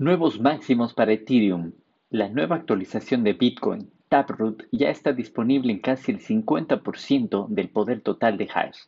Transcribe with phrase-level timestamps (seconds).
[0.00, 1.72] Nuevos máximos para Ethereum.
[2.08, 8.00] La nueva actualización de Bitcoin, Taproot, ya está disponible en casi el 50% del poder
[8.00, 8.78] total de hash.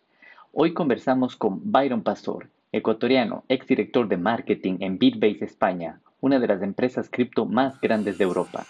[0.54, 6.62] Hoy conversamos con Byron Pastor, ecuatoriano, exdirector de marketing en Bitbase España, una de las
[6.62, 8.64] empresas cripto más grandes de Europa.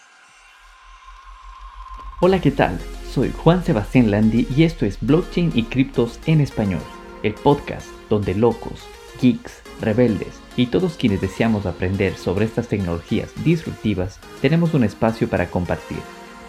[2.20, 2.76] Hola, ¿qué tal?
[3.08, 6.82] Soy Juan Sebastián Landi y esto es Blockchain y Criptos en Español,
[7.22, 8.84] el podcast donde locos,
[9.20, 15.50] geeks, rebeldes y todos quienes deseamos aprender sobre estas tecnologías disruptivas tenemos un espacio para
[15.50, 15.98] compartir,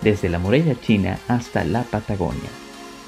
[0.02, 2.50] desde la muralla china hasta la Patagonia.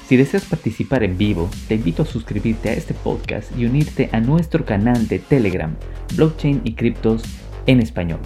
[0.06, 4.20] Si deseas participar en vivo, te invito a suscribirte a este podcast y unirte a
[4.20, 5.74] nuestro canal de Telegram,
[6.16, 7.22] Blockchain y Criptos
[7.66, 8.20] en Español.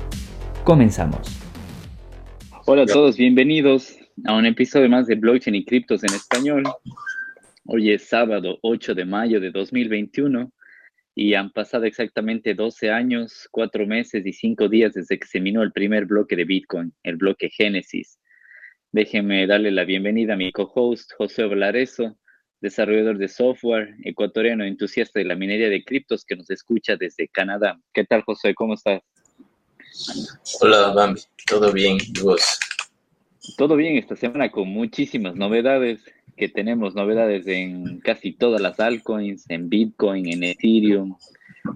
[0.64, 1.20] Comenzamos.
[2.66, 6.64] Hola a todos, bienvenidos a un episodio más de Blockchain y Criptos en Español.
[7.64, 10.52] Hoy es sábado 8 de mayo de 2021
[11.14, 15.62] y han pasado exactamente 12 años, 4 meses y 5 días desde que se minó
[15.62, 18.19] el primer bloque de Bitcoin, el bloque Génesis.
[18.92, 22.16] Déjenme darle la bienvenida a mi co-host José Valareso,
[22.61, 27.78] desarrollador de software, ecuatoriano entusiasta de la minería de criptos que nos escucha desde Canadá.
[27.92, 28.55] ¿Qué tal, José?
[28.55, 29.00] ¿Cómo estás?
[30.61, 31.20] Hola, Bambi.
[31.47, 31.98] ¿Todo bien?
[32.00, 32.58] ¿Y vos?
[33.56, 36.05] Todo bien esta semana con muchísimas novedades
[36.41, 41.14] que tenemos novedades en casi todas las altcoins, en Bitcoin, en Ethereum.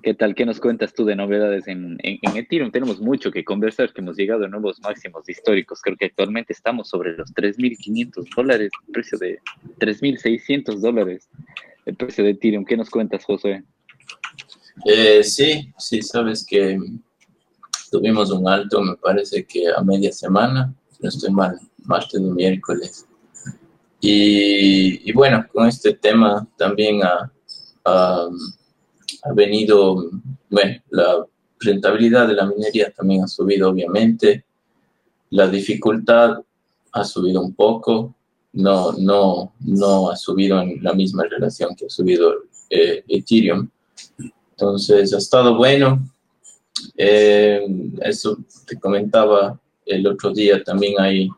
[0.02, 0.34] ¿Qué tal?
[0.34, 2.70] ¿Qué nos cuentas tú de novedades en, Ethereum?
[2.72, 5.82] Tenemos mucho que conversar, que hemos llegado a nuevos máximos históricos.
[5.82, 9.38] Creo que actualmente estamos sobre los 3.500 dólares, el precio de
[9.80, 11.28] 3.600 dólares,
[11.84, 12.64] el precio de Ethereum.
[12.64, 13.62] ¿Qué nos cuentas, José?
[14.86, 16.78] Eh, sí, sí, sabes que
[17.90, 23.06] tuvimos un alto, me parece que a media semana, no estoy mal, martes o miércoles
[24.06, 27.32] y, bueno, con este tema también ha,
[27.86, 28.28] ha,
[29.34, 30.10] venido,
[30.50, 31.26] bueno, la
[31.58, 34.44] rentabilidad de la minería también ha subido obviamente,
[35.30, 36.38] la dificultad
[36.92, 38.14] ha subido un poco,
[38.52, 42.34] no, no, no ha subido en la misma relación que ha subido
[42.68, 43.70] eh, Ethereum.
[44.50, 46.06] Entonces ha estado bueno.
[46.96, 47.66] Eh,
[48.02, 48.36] eso
[48.66, 51.28] te comentaba el otro día, también hay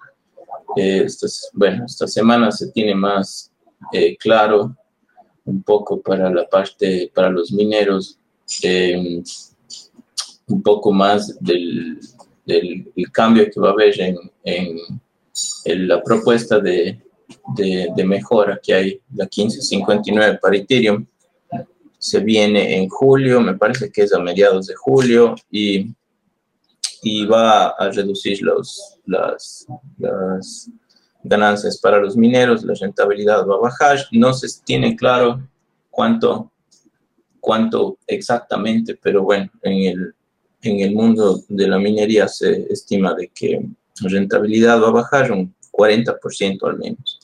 [0.77, 3.51] estas, bueno, esta semana se tiene más
[3.93, 4.77] eh, claro
[5.45, 8.19] un poco para la parte, para los mineros,
[8.63, 9.23] em,
[10.49, 11.99] un poco más del,
[12.45, 17.01] del cambio que va a haber en, en, la propuesta de,
[17.57, 21.07] de, de, mejora que hay, la 1559 para Ethereum.
[21.99, 25.93] Se viene en julio, me parece que es a mediados de julio, y
[27.09, 29.65] y va a reducir los, las,
[31.23, 33.99] ganancias para los mineros, la rentabilidad va a bajar.
[34.11, 35.41] No se tiene claro
[35.89, 36.51] cuánto,
[37.39, 40.15] cuánto exactamente, pero bueno, en el,
[40.63, 43.65] en el mundo de la minería se estima de que
[44.03, 47.21] la rentabilidad va a bajar un 40% al menos.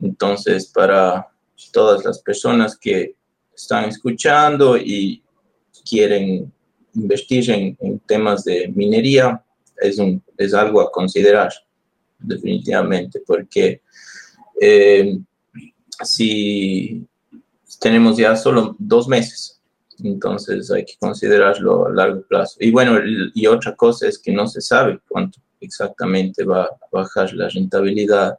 [0.00, 1.28] Entonces, para
[1.72, 3.16] todas las personas que
[3.54, 5.22] están escuchando y
[5.86, 6.53] quieren
[6.94, 9.42] invertir en, temas de minería
[9.76, 11.52] es, algo a considerar,
[12.18, 13.80] definitivamente, porque
[14.60, 15.18] eh,
[16.02, 17.06] si
[17.80, 19.60] tenemos ya solo dos meses,
[20.02, 22.56] entonces hay que considerarlo a largo plazo.
[22.60, 22.98] Y bueno,
[23.34, 28.38] y otra cosa es que no se sabe cuánto exactamente va a bajar la rentabilidad,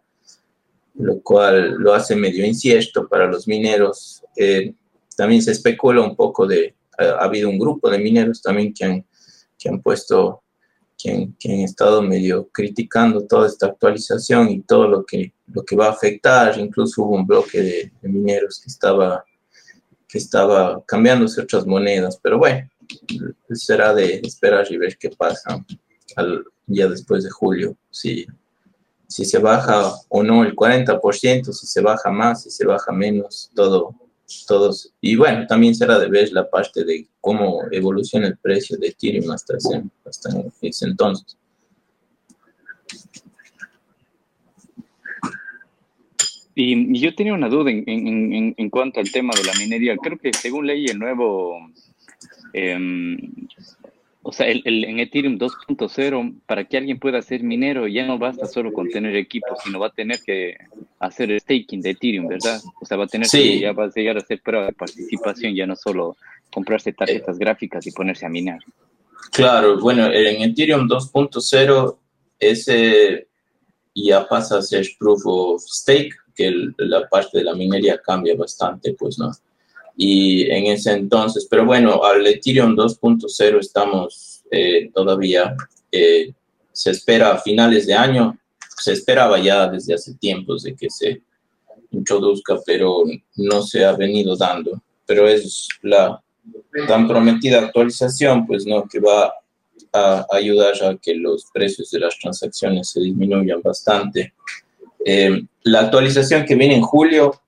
[0.96, 4.24] lo cual lo hace medio incierto para los mineros.
[4.36, 4.74] Eh,
[5.16, 9.06] también se especula un poco de ha, habido un grupo de mineros también que han,
[9.58, 10.44] que han puesto,
[10.98, 15.64] que han, que han, estado medio criticando toda esta actualización y todo lo que, lo
[15.64, 16.58] que va a afectar.
[16.60, 19.24] Incluso hubo un bloque de, mineros que estaba,
[20.08, 22.70] que estaba cambiándose otras monedas, pero bueno,
[23.52, 25.64] será de esperar y ver qué pasa
[26.16, 28.26] al, ya después de julio, si,
[29.08, 33.52] si se baja o no el 40%, si se baja más, si se baja menos,
[33.56, 33.96] todo,
[34.48, 34.94] todos.
[35.02, 39.32] Y bueno, también será de ver la parte de cómo evoluciona el precio de Ethereum
[39.32, 40.30] hasta ese, hasta
[40.62, 41.38] ese entonces.
[46.56, 49.98] Y, yo tenía una duda en, en, en, cuanto al tema de la minería.
[49.98, 51.58] Creo que según leí el nuevo
[52.54, 52.78] eh,
[54.28, 58.48] o sea, el, en Ethereum 2.0, para que alguien pueda ser minero, ya no basta
[58.48, 60.58] solo con tener equipos, sino va a tener que
[60.98, 62.60] hacer staking de Ethereum, ¿verdad?
[62.82, 65.54] O sea, va a tener que ya va a llegar a hacer prueba de participación,
[65.54, 66.18] ya no solo
[66.52, 68.58] comprarse tarjetas gráficas y ponerse a minar.
[69.32, 71.98] Claro, bueno, en Ethereum 2.0
[72.40, 73.28] ese
[73.94, 78.96] ya pasa a ser proof of stake, que la parte de la minería cambia bastante,
[78.98, 79.32] pues, ¿no?
[79.98, 84.44] Y en ese entonces, pero bueno, al Ethereum 2.0 estamos
[84.94, 85.56] todavía.
[86.72, 88.38] se espera a finales de año,
[88.78, 91.22] se esperaba ya desde hace tiempos de que se
[91.92, 93.04] introduzca, pero
[93.38, 94.82] no se ha venido dando.
[95.06, 96.22] Pero es la
[96.88, 99.34] tan prometida actualización, pues no, que va
[99.94, 104.34] a ayudar a que los precios de las transacciones se disminuyan bastante.
[105.06, 107.42] Eh, la actualización que viene en julio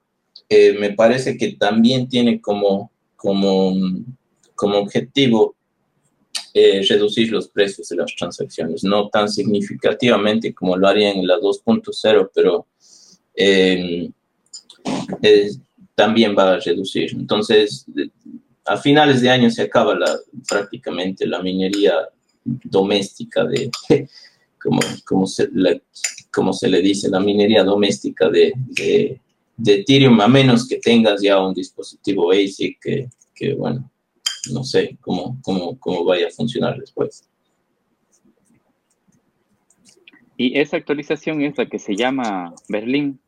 [0.50, 3.74] eh, me parece que también tiene como, como,
[4.56, 5.56] como objetivo
[6.54, 11.38] eh, reducir los precios de las transacciones, no tan significativamente como lo harían en la
[11.38, 12.66] 2.0, pero
[15.96, 17.12] también va a reducir.
[17.14, 17.86] Entonces,
[18.68, 20.16] a finales de año se acaba la,
[20.48, 21.94] prácticamente la minería
[22.44, 23.72] doméstica de,
[24.62, 25.50] como, como, se,
[26.32, 29.20] como se le dice, la minería doméstica de, de,
[29.66, 33.90] Ethereum, a menos que tengas ya un dispositivo ASIC que, que bueno,
[34.52, 37.28] no sé cómo, cómo, cómo vaya a funcionar después.
[40.38, 43.20] ¿Y esa actualización es la que se llama Berlín?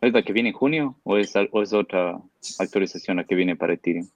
[0.00, 2.20] ¿Es la que viene en junio o es, o es otra
[2.58, 4.08] actualización la que viene para Ethereum?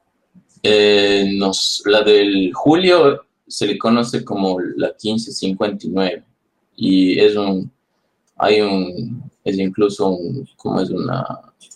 [0.63, 6.23] Eh, nos, la del julio se le conoce como la 1559
[6.77, 7.71] y es un,
[8.37, 11.25] hay un, es incluso un, como es una,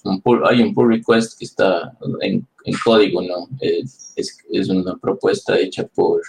[0.05, 2.47] un hay un pull request que está en,
[2.85, 3.49] código, ¿no?
[3.61, 6.21] Es, es, una propuesta hecha por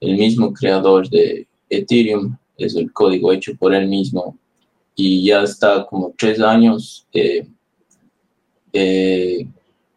[0.00, 4.38] el mismo creador de Ethereum, es el código hecho por él mismo
[4.94, 7.46] y ya está como tres años eh,
[8.72, 9.46] eh,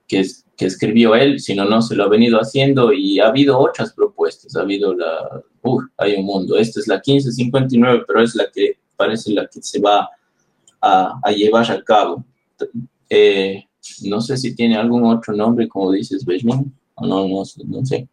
[0.08, 0.26] que,
[0.56, 4.56] que, escribió él, sino no se lo ha venido haciendo y ha habido otras propuestas,
[4.56, 8.78] ha habido la, uh, hay un mundo, esta es la 1559, pero es la que
[8.96, 10.10] parece la que se va a,
[10.82, 12.24] a llevar a cabo.
[13.10, 13.66] Eh,
[14.04, 18.08] no sé si tiene algún otro nombre, como dices, Benjamin, o no, no, no sé.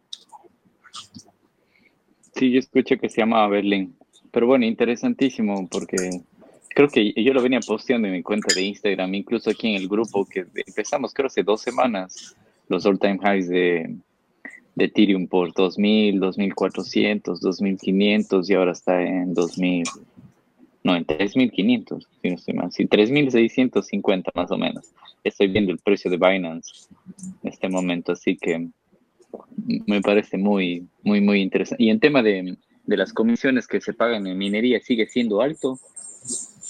[2.35, 3.97] Sí, yo escuché que se llama Berlín.
[4.31, 6.23] Pero bueno, interesantísimo porque
[6.75, 9.89] creo que yo lo venía posteando en mi cuenta de Instagram, incluso aquí en el
[9.89, 12.35] grupo que empezamos, creo, hace dos semanas,
[12.69, 13.97] los all-time highs de,
[14.75, 19.85] de Ethereum por 2000, 2400, 2500 y ahora está en 2000,
[20.85, 24.93] no, en 3500, si no estoy mal, sí, 3650 más o menos.
[25.25, 26.89] Estoy viendo el precio de Binance
[27.43, 28.69] en este momento, así que
[29.87, 31.85] me parece muy, muy, muy interesante.
[31.85, 35.79] Y en tema de, de las comisiones que se pagan en minería, ¿sigue siendo alto?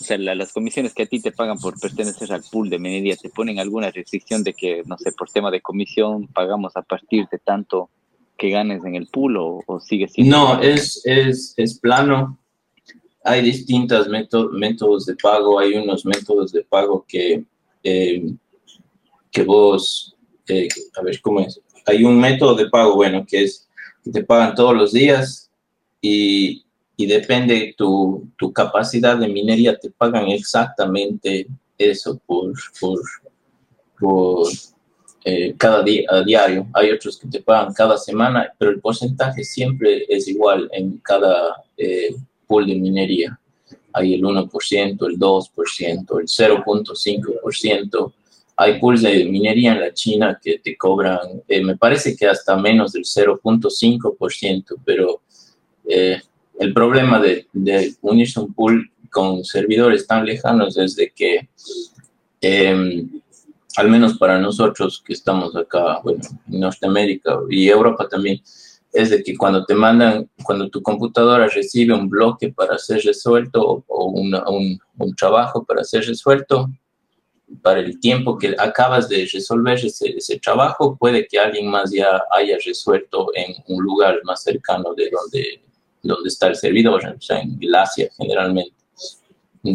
[0.02, 3.16] o sea, las comisiones que a ti te pagan por pertenecer al pool de minería,
[3.16, 7.26] ¿te ponen alguna restricción de que, no sé, por tema de comisión pagamos a partir
[7.30, 7.90] de tanto
[8.36, 10.36] que ganes en el pool o, sigue siendo?
[10.36, 12.38] No, es, es, es, plano.
[13.24, 15.58] Hay distintos métodos de pago.
[15.58, 17.44] Hay unos métodos de pago que,
[17.82, 18.24] eh,
[19.30, 20.16] que vos,
[20.48, 21.60] eh, a ver cómo es.
[21.86, 23.68] Hay un método de pago, bueno, que es
[24.04, 25.50] que te pagan todos los días
[26.00, 26.64] y,
[26.96, 31.46] y depende tu, tu capacidad de minería, te pagan exactamente
[31.78, 33.00] eso por, por,
[33.98, 34.48] por
[35.24, 36.66] eh, cada día a diario.
[36.74, 41.62] Hay otros que te pagan cada semana, pero el porcentaje siempre es igual en cada
[41.76, 42.14] eh,
[42.52, 43.38] pool de minería.
[43.94, 48.12] Hay el 1%, el 2%, el 0.5%.
[48.56, 52.56] Hay pools de minería en la China que te cobran, eh, me parece que hasta
[52.56, 55.22] menos del 0.5%, pero
[56.58, 57.46] el problema de,
[58.02, 61.48] unirse a un pool con servidores tan lejanos es de que,
[62.40, 63.20] em,
[63.76, 68.40] al menos para nosotros que estamos acá, bueno, en Norteamérica y Europa también,
[68.92, 73.84] es de que cuando te mandan, cuando tu computadora recibe un bloque para ser resuelto
[73.86, 76.70] o, un, trabajo para ser resuelto,
[77.62, 82.22] para el tiempo que acabas de resolver ese, ese, trabajo, puede que alguien más ya
[82.30, 85.62] haya resuelto en un lugar más cercano de donde
[86.02, 87.74] donde está el servidor, o sea, en el
[88.16, 88.74] generalmente.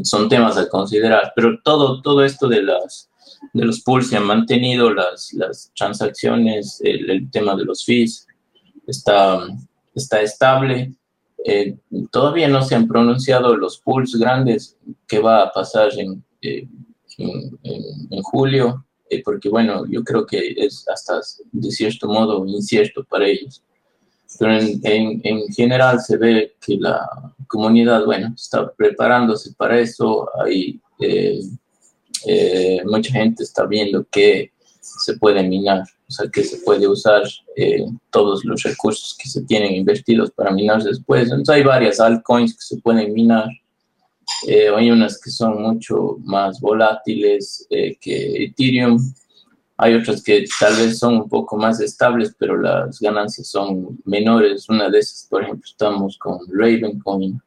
[0.03, 3.09] Son temas a considerar, pero todo, todo esto de, las,
[3.53, 8.26] de los pools se han mantenido, las, las transacciones, el, tema de los fees
[8.87, 9.47] está,
[9.93, 10.93] está estable.
[11.45, 11.77] Eh,
[12.11, 14.75] todavía no se han pronunciado los pools grandes
[15.07, 16.67] que va a pasar en, eh,
[17.19, 17.59] en,
[18.09, 23.27] en, julio, eh, porque bueno, yo creo que es hasta de cierto modo incierto para
[23.27, 23.61] ellos
[24.39, 27.07] pero en, en, general se ve que la
[27.47, 31.39] comunidad, bueno, está preparándose para eso, hay eh,
[32.25, 34.51] eh, mucha gente está viendo que
[35.03, 37.23] se puede minar, o sea, que se puede usar
[37.55, 41.23] eh, todos los recursos que se tienen invertidos para minar después.
[41.23, 43.49] Entonces hay varias altcoins que se pueden minar,
[44.75, 48.99] hay unas que son mucho más volátiles que Ethereum,
[49.79, 54.67] Hay otras que tal vez son un poco más estables, pero las ganancias son menores.
[54.69, 57.39] Una de esas, por ejemplo, estamos con Ravencoin,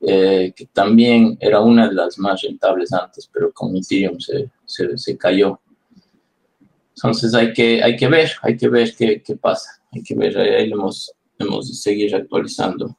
[0.00, 4.96] eh, que también era una de las más rentables antes, pero con Ethereum se, se,
[4.96, 5.58] se cayó.
[6.96, 10.36] Entonces hay que, hay que ver, hay que ver qué, qué pasa, hay que ver,
[10.38, 12.96] ahí hemos, hemos de seguir actualizando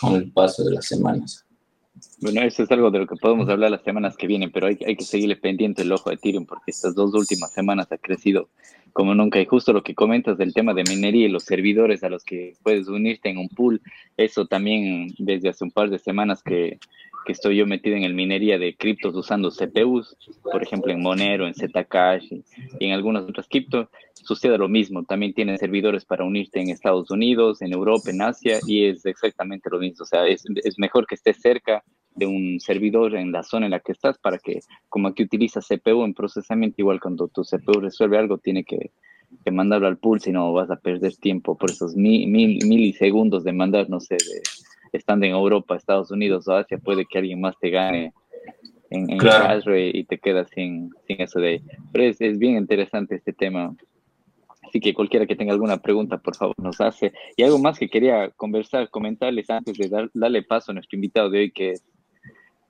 [0.00, 1.44] con el paso de las semanas.
[2.20, 4.78] Bueno, eso es algo de lo que podemos hablar las semanas que vienen, pero hay,
[4.86, 8.48] hay que seguirle pendiente el ojo de Ethereum porque estas dos últimas semanas ha crecido
[8.92, 9.40] como nunca.
[9.40, 12.54] Y justo lo que comentas del tema de minería y los servidores a los que
[12.62, 13.82] puedes unirte en un pool,
[14.16, 16.78] eso también desde hace un par de semanas que,
[17.26, 21.46] que estoy yo metido en el minería de criptos usando CPUs, por ejemplo en Monero,
[21.46, 22.44] en Zcash y,
[22.80, 25.04] en algunas otras criptos, sucede lo mismo.
[25.04, 29.68] También tienen servidores para unirte en Estados Unidos, en Europa, en Asia y es exactamente
[29.70, 30.04] lo mismo.
[30.04, 31.82] O sea, es, es mejor que estés cerca
[32.14, 35.66] de un servidor en la zona en la que estás para que, como aquí utilizas
[35.68, 38.90] CPU en procesamiento, igual cuando tu CPU resuelve algo, tiene que,
[39.50, 43.90] mandarlo al pool, si no vas a perder tiempo por esos mil, milisegundos de mandar,
[43.90, 44.40] no sé, de,
[44.96, 48.12] estando en Europa, Estados Unidos o Asia, puede que alguien más te gane
[48.90, 49.20] en, en
[49.94, 51.62] y te quedas sin, sin eso de ahí.
[51.92, 53.74] Pero es, es bien interesante este tema.
[54.62, 57.12] Así que cualquiera que tenga alguna pregunta, por favor, nos hace.
[57.36, 61.30] Y algo más que quería conversar, comentarles antes de dar, darle paso a nuestro invitado
[61.30, 61.84] de hoy, que es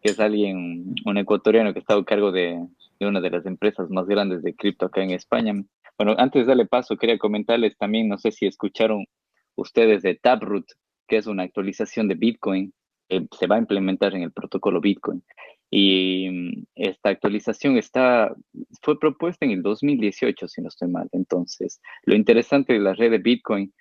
[0.02, 2.59] que es alguien, un ecuatoriano que está a cargo de,
[3.00, 5.54] una de las empresas más grandes de cripto acá en España.
[5.99, 9.06] Bueno, antes de darle paso, quería comentarles también, no sé si escucharon
[9.54, 10.66] ustedes de Taproot,
[11.07, 12.73] que es una actualización de Bitcoin,
[13.09, 15.23] que se va a implementar en el protocolo Bitcoin.
[15.71, 18.35] Y mm, esta actualización está,
[18.83, 21.09] fue propuesta en el 2018, si no estoy mal.
[21.13, 23.73] Entonces, lo interesante de la red de Bitcoin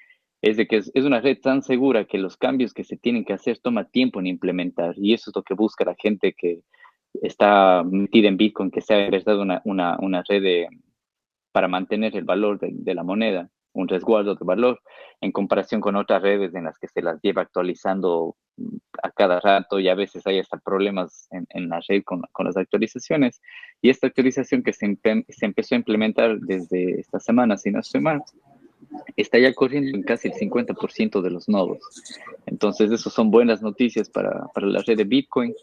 [0.42, 3.34] es de que es, una red tan segura que los cambios que se tienen que
[3.34, 6.62] hacer toma tiempo en implementar y eso es lo que busca la gente que
[7.22, 10.68] está metida en Bitcoin, que sea en verdad una, una, una red
[11.52, 14.80] para mantener el valor de, la moneda, un resguardo de valor,
[15.22, 18.36] en comparación con otras redes en las que se las lleva actualizando
[19.04, 22.46] a cada rato y a veces hay hasta problemas en, en la red con, con,
[22.46, 23.42] las actualizaciones.
[23.82, 24.98] Y esta actualización que se,
[25.30, 28.02] se empezó a implementar desde esta semana, si no estoy
[29.16, 31.80] está ya corriendo en casi el 50% de los nodos.
[32.46, 35.54] Entonces, eso son buenas noticias para, para la red de Bitcoin,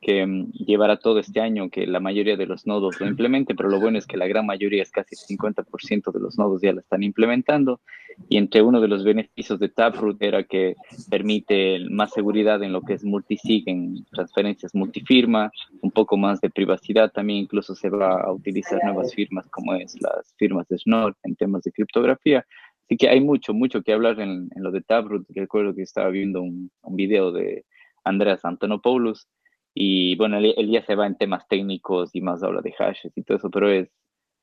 [0.00, 3.68] que um, llevará todo este año que la mayoría de los nodos lo implemente, pero
[3.68, 6.72] lo bueno es que la gran mayoría, es casi el 50% de los nodos ya
[6.72, 7.80] la están implementando.
[8.28, 10.74] Y entre uno de los beneficios de Taproot era que
[11.08, 15.52] permite más seguridad en lo que es multisig, en transferencias multifirma,
[15.82, 17.12] un poco más de privacidad.
[17.12, 21.36] También incluso se va a utilizar nuevas firmas como es las firmas de Schnorr en
[21.36, 22.44] temas de criptografía.
[22.84, 25.26] Así que hay mucho, mucho que hablar en, lo de Taproot.
[25.28, 27.64] Recuerdo que estaba viendo un video de
[28.04, 29.28] Andreas Antonopoulos
[29.74, 33.22] y bueno, él, ya se va en temas técnicos y más habla de hashes y
[33.22, 33.90] todo eso, pero es,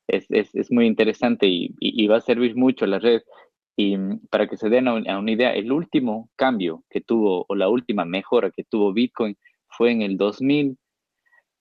[0.08, 3.22] es, es, es muy interesante y, y, va a servir mucho la red.
[3.78, 3.98] Y
[4.30, 8.06] para que se den a, una idea, el último cambio que tuvo o la última
[8.06, 10.78] mejora que tuvo Bitcoin fue en el 2000,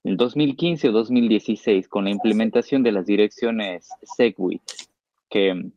[0.04, 4.62] el 2015 o 2016 con la implementación de las direcciones SegWit,
[5.28, 5.71] que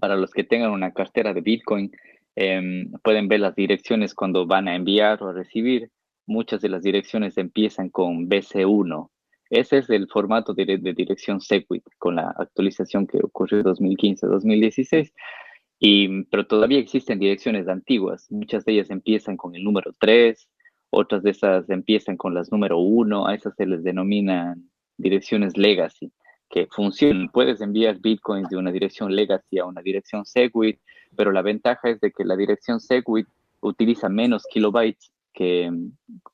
[0.00, 1.92] para los que tengan una cartera de Bitcoin,
[2.34, 5.90] em, pueden ver las direcciones cuando van a enviar o a recibir.
[6.28, 9.08] Muchas de las direcciones empiezan con BC1.
[9.48, 15.14] Ese es el formato de, dirección Segwit con la actualización que ocurrió en 2015-2016.
[15.78, 18.30] Y, pero todavía existen direcciones antiguas.
[18.30, 20.50] Muchas de ellas empiezan con el número 3,
[20.90, 23.26] otras de esas empiezan con las número 1.
[23.26, 24.68] A esas se les denominan
[24.98, 26.12] direcciones legacy
[26.50, 27.30] que funcionan.
[27.30, 30.78] Puedes enviar bitcoins de una dirección legacy a una dirección segwit,
[31.16, 33.26] pero la ventaja es de que la dirección segwit
[33.62, 35.70] utiliza menos kilobytes que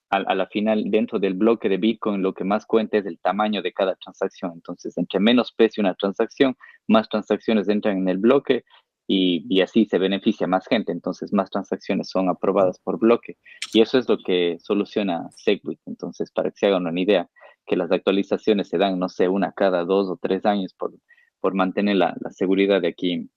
[0.08, 3.60] a, la final dentro del bloque de bitcoin lo que más cuenta es el tamaño
[3.60, 4.52] de cada transacción.
[4.54, 6.56] Entonces, entre menos pese una transacción,
[6.88, 8.64] más transacciones entran en el bloque
[9.06, 13.36] y, y, así se beneficia más gente, entonces más transacciones son aprobadas por bloque.
[13.74, 15.80] Y eso es lo que soluciona Segwit.
[15.84, 17.28] Entonces, para que se hagan una idea,
[17.66, 20.94] que las actualizaciones se dan, no sé, una cada dos o tres años por,
[21.40, 23.28] por mantener la, la seguridad de aquí,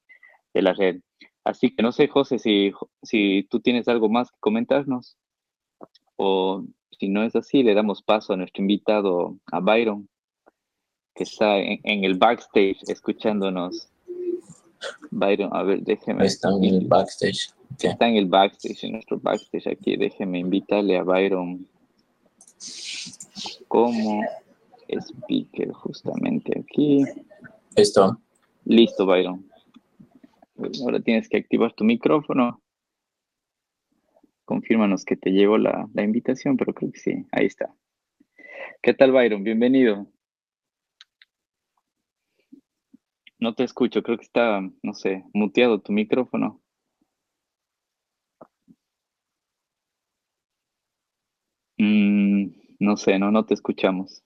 [0.53, 1.01] de la red.
[1.43, 2.71] Así que no sé, José, si,
[3.03, 5.17] si tú tienes algo más que comentarnos
[6.17, 6.63] o
[6.99, 10.09] si no es así, le damos paso a nuestro invitado, a Byron,
[11.15, 13.89] que está en, en el backstage escuchándonos.
[15.11, 16.25] Byron, a ver, déjeme.
[16.25, 17.49] Está en el backstage.
[17.79, 19.97] Está en el backstage, en nuestro backstage aquí.
[19.97, 21.67] Déjeme invitarle a Byron
[23.67, 24.23] como
[24.87, 27.05] speaker justamente aquí.
[27.75, 28.19] Listo.
[28.65, 29.45] Listo, Byron.
[30.81, 32.59] Ahora tienes que activar tu micrófono.
[34.47, 37.25] Confírmanos que te llegó la, la invitación, pero creo que sí.
[37.33, 37.75] Ahí está.
[38.81, 39.43] ¿Qué tal, Byron?
[39.43, 40.07] Bienvenido.
[43.39, 46.61] No te escucho, creo que está, no sé, muteado tu micrófono.
[51.77, 54.23] Mm, no sé, no, no te escuchamos.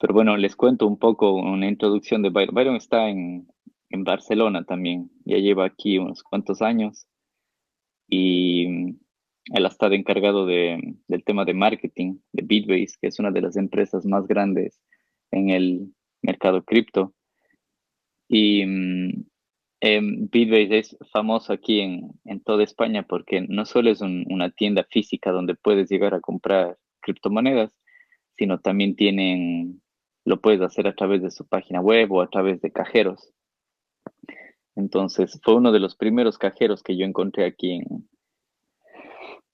[0.00, 2.54] Pero bueno, les cuento un poco una introducción de Byron.
[2.56, 3.46] Byron está en,
[3.90, 7.06] en Barcelona también, ya lleva aquí unos cuantos años
[8.10, 8.98] y mm,
[9.54, 13.40] él ha estado encargado de, del tema de marketing de Bitbase, que es una de
[13.40, 14.80] las empresas más grandes
[15.30, 17.14] en el mercado cripto.
[18.28, 19.24] Y um,
[19.80, 25.32] Bitbase es famoso aquí en, en, toda España porque no solo es una tienda física
[25.32, 27.72] donde puedes llegar a comprar criptomonedas,
[28.36, 29.82] sino también tienen,
[30.24, 33.32] lo puedes hacer a través de su página web o a través de cajeros.
[34.80, 37.82] Entonces, fue uno de los primeros cajeros que yo encontré aquí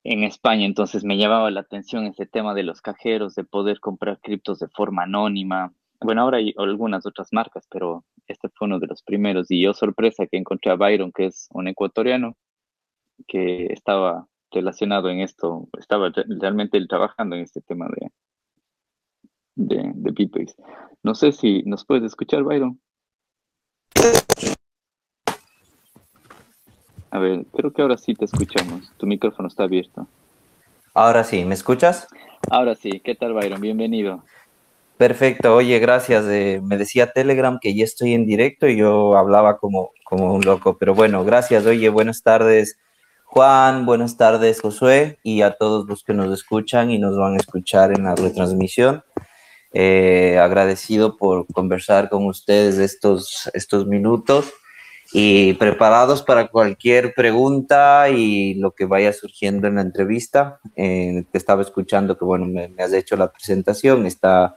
[0.05, 0.65] en, España.
[0.65, 4.69] Entonces, me llamaba la atención ese tema de los cajeros, de poder comprar criptos de
[4.69, 5.75] forma anónima.
[6.01, 9.51] Bueno, ahora hay algunas otras marcas, pero este fue uno de los primeros.
[9.51, 12.37] Y yo, sorpresa, que encontré a Byron, que es un ecuatoriano,
[13.27, 18.11] que estaba relacionado en esto, estaba realmente trabajando en este tema de,
[19.57, 20.55] de.
[21.03, 22.81] No sé si nos puedes escuchar, Byron.
[27.17, 28.93] A ver, creo que ahora sí te escuchamos.
[28.99, 30.07] Tu micrófono está abierto.
[30.93, 32.09] Ahora sí, ¿me escuchas?
[32.51, 33.59] Ahora sí, ¿qué tal Byron?
[33.59, 34.23] Bienvenido.
[34.99, 36.27] Perfecto, oye, gracias.
[36.29, 40.43] Eh, me decía Telegram que ya estoy en directo y yo hablaba como, como un
[40.43, 41.65] loco, pero bueno, gracias.
[41.65, 42.77] Oye, buenas tardes
[43.25, 47.39] Juan, buenas tardes Josué y a todos los que nos escuchan y nos van a
[47.39, 49.03] escuchar en la retransmisión.
[49.73, 54.53] Eh, agradecido por conversar con ustedes estos, estos minutos
[55.13, 60.61] y preparados para cualquier pregunta y lo que vaya surgiendo en la entrevista.
[60.75, 64.57] Eh, te estaba escuchando que, bueno, me, has hecho la presentación, está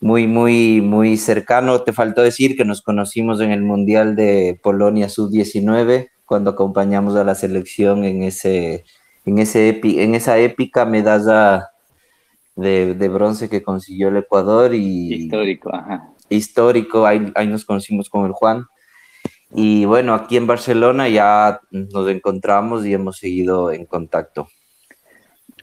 [0.00, 1.80] muy, muy, muy cercano.
[1.82, 7.24] Te faltó decir que nos conocimos en el Mundial de Polonia Sub-19, cuando acompañamos a
[7.24, 8.84] la selección en, ese,
[9.24, 11.70] en, ese en esa épica medalla
[12.56, 14.74] de, de, bronce que consiguió el Ecuador.
[14.74, 16.10] Y, histórico, ajá.
[16.28, 18.66] Histórico, ahí, ahí nos conocimos con el Juan.
[19.54, 24.48] Y bueno, aquí en Barcelona ya nos encontramos y hemos seguido en contacto.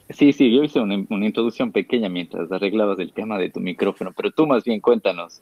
[0.10, 4.32] Sí, sí, yo hice una, introducción pequeña mientras arreglabas el tema de tu micrófono, pero
[4.32, 5.42] tú más bien cuéntanos,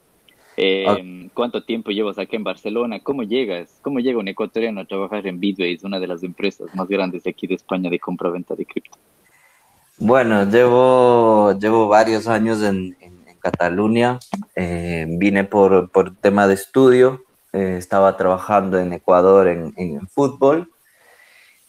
[0.56, 3.00] eh, ¿cuánto tiempo llevas aquí en Barcelona?
[3.00, 3.78] ¿Cómo llegas?
[3.82, 7.30] ¿Cómo llega un ecuatoriano a trabajar en Bitbase, una de las empresas más grandes de
[7.30, 8.98] aquí de España de compra-venta de cripto?
[9.98, 12.96] Bueno, llevo, llevo varios años en,
[13.40, 14.18] Cataluña,
[14.56, 20.70] eh, vine por, por tema de estudio, eh, estaba trabajando en Ecuador en, fútbol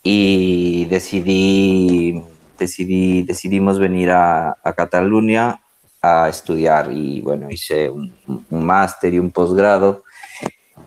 [0.03, 2.21] y decidí,
[2.57, 5.61] decidí, decidimos venir a, Cataluña
[6.01, 8.13] a estudiar y bueno, hice un,
[8.49, 10.03] máster y un posgrado.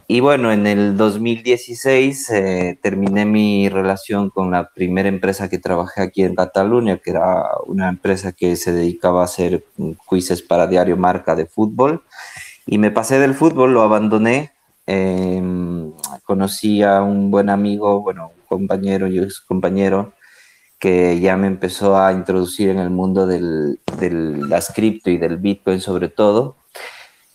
[0.08, 6.02] Y bueno, en el 2016 eh, terminé mi relación con la primera empresa que trabajé
[6.02, 9.64] aquí en Cataluña, que era una empresa que se dedicaba a hacer
[10.10, 12.02] quizzes para diario marca de fútbol.
[12.66, 14.52] Y me pasé del fútbol, lo abandoné
[14.86, 15.92] Em,
[16.24, 20.12] conocí a un buen amigo, bueno, un compañero y ex compañero,
[20.78, 23.78] que ya me empezó a introducir en el mundo del
[24.48, 26.56] las cripto y del Bitcoin sobre todo.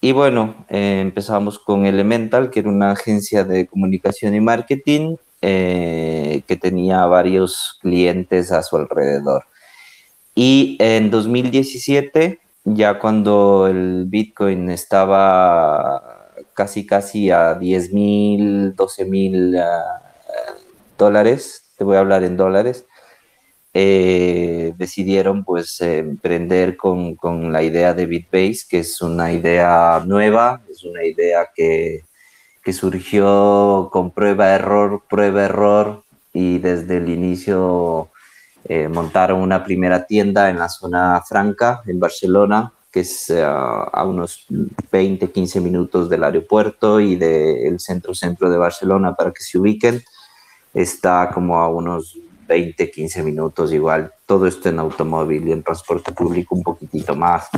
[0.02, 6.42] Y bueno, eh, empezamos con Elemental, que era una agencia de comunicación y marketing eh,
[6.48, 9.46] que tenía varios clientes a su alrededor.
[10.36, 16.17] Y en 2017, ya cuando el Bitcoin estaba
[16.58, 20.02] casi casi a 10 mil, 12 mil ah,
[20.98, 22.88] dólares, te voy a hablar en dólares,
[23.76, 30.64] eh, decidieron pues emprender con, con, la idea de Bitbase, que es una idea nueva,
[30.68, 32.06] es una idea que,
[32.64, 38.10] que surgió con prueba-error, prueba-error, y desde el inicio
[38.66, 44.04] eh, montaron una primera tienda en la zona franca, en Barcelona, que es eh, a
[44.06, 44.48] unos
[44.92, 50.02] 20, 15 minutos del aeropuerto y del centro-centro de Barcelona para que se ubiquen.
[50.74, 54.12] Está como a unos 20, 15 minutos igual.
[54.26, 57.50] Todo esto en automóvil y en transporte público un poquitito más.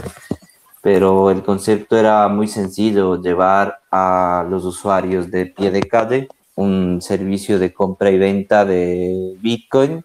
[0.82, 7.02] Pero el concepto era muy sencillo, llevar a los usuarios de pie de calle un
[7.02, 10.04] servicio de compra y venta de Bitcoin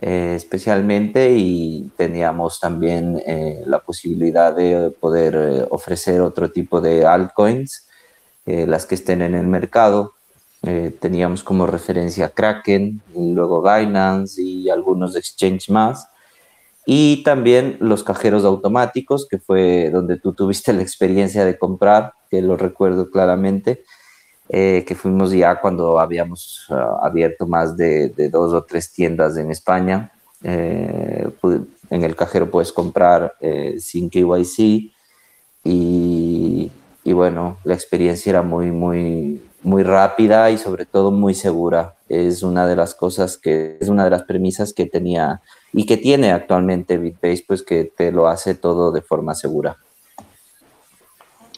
[0.00, 7.04] eh, especialmente y teníamos también eh, la posibilidad de poder eh, ofrecer otro tipo de
[7.04, 7.84] altcoins,
[8.46, 10.14] las que estén en el mercado.
[11.00, 16.08] teníamos como referencia Kraken, luego Binance y algunos exchanges más.
[16.86, 22.40] Y también los cajeros automáticos, que fue donde tú tuviste la experiencia de comprar que
[22.40, 23.84] lo recuerdo claramente,
[24.48, 29.50] eh, que fuimos ya cuando habíamos ah, abierto más de, dos o tres tiendas en
[29.50, 30.10] España.
[30.42, 31.28] Eh,
[31.90, 34.92] en el cajero puedes comprar eh, sin KYC
[35.64, 36.70] y,
[37.04, 41.94] y, bueno, la experiencia era muy, muy, muy rápida y sobre todo muy segura.
[42.08, 45.42] Es una de las cosas que es una de las premisas que tenía
[45.74, 49.76] y que tiene actualmente BitBase, pues que te lo hace todo de forma segura.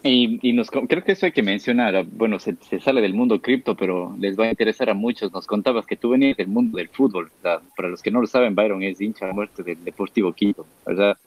[0.02, 4.14] Y, nos, creo que eso hay que mencionar, bueno, se, sale del mundo cripto, pero
[4.18, 5.30] les va a interesar a muchos.
[5.30, 7.30] Nos contabas que tú venías del mundo del fútbol.
[7.42, 11.18] Para los que no lo saben, Byron es hincha muerte del Deportivo Quito, ¿verdad?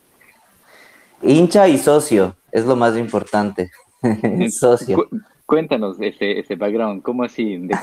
[1.21, 3.69] Hincha y socio, es lo más importante.
[4.49, 5.07] socio.
[5.45, 7.57] cuéntanos ese, ese background, ¿cómo así?
[7.57, 7.75] De,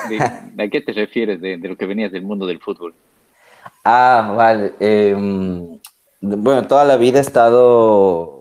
[0.58, 2.94] ¿A qué te refieres de, lo que venías del mundo del fútbol?
[3.84, 4.72] Ah, vale.
[4.80, 5.78] Em,
[6.20, 8.39] bueno, toda la vida he estado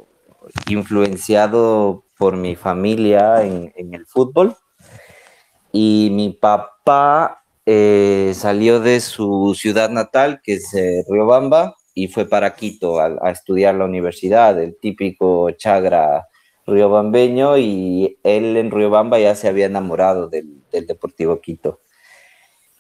[0.68, 4.56] influenciado por mi familia en, el fútbol.
[5.72, 12.26] Y mi papá eh, salió de su ciudad natal, que es eh, Riobamba, y fue
[12.26, 16.28] para Quito a, estudiar la universidad, el típico chagra
[16.66, 21.82] riobambeño, y él en Riobamba ya se había enamorado del Deportivo Quito.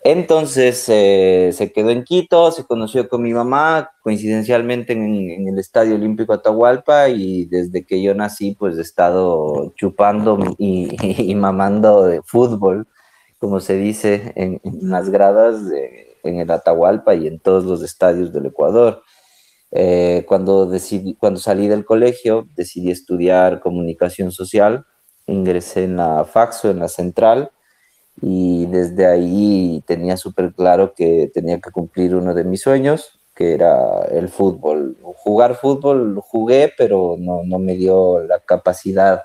[0.02, 5.96] Entonces eh, se quedó en Quito, se conoció con mi mamá, coincidencialmente en, el Estadio
[5.96, 12.88] Olímpico Atahualpa y desde que yo nací pues he estado chupando y, mamando de fútbol,
[13.40, 15.62] como se dice, en, las gradas
[16.24, 19.04] en el Atahualpa y en todos los estadios del Ecuador.
[19.72, 24.86] Eh, cuando, decidí, cuando salí del colegio decidí estudiar comunicación social,
[25.28, 27.52] ingresé en la Faxo, en la central,
[28.22, 33.54] y desde ahí tenía súper claro que tenía que cumplir uno de mis sueños, que
[33.54, 34.98] era el fútbol.
[35.02, 39.24] Jugar fútbol jugué, pero no, no me dio la capacidad,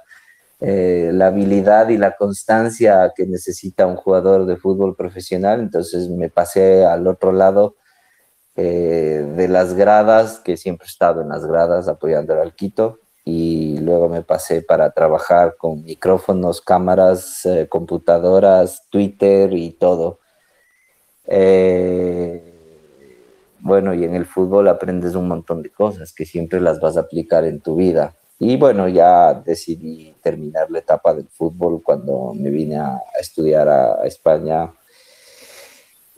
[0.61, 6.31] eh, la habilidad y la constancia que necesita un jugador de fútbol profesional, entonces me
[6.31, 7.77] pasé al otro lado.
[8.57, 13.79] Eh, de las gradas, que siempre he estado en las gradas apoyando al Quito, y
[13.79, 20.21] luego me pasé para trabajar con micrófonos, cámaras, eh, computadoras, Twitter y todo.
[21.27, 22.53] Eh,
[23.61, 27.01] bueno, y en el fútbol aprendes un montón de cosas que siempre las vas a
[27.01, 28.15] aplicar en tu vida.
[28.39, 34.05] Y bueno, ya decidí terminar la etapa del fútbol cuando me vine a estudiar a
[34.05, 34.71] España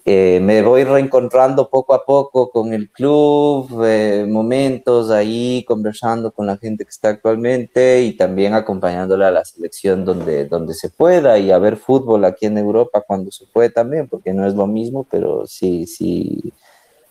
[0.08, 6.46] eh, me voy reencontrando poco a poco con el club, eh, momentos ahí conversando con
[6.46, 11.40] la gente que está actualmente y también acompañándole a la selección donde, donde se pueda
[11.40, 14.68] y a ver fútbol aquí en Europa cuando se puede también, porque no es lo
[14.68, 16.52] mismo, pero sí, sí,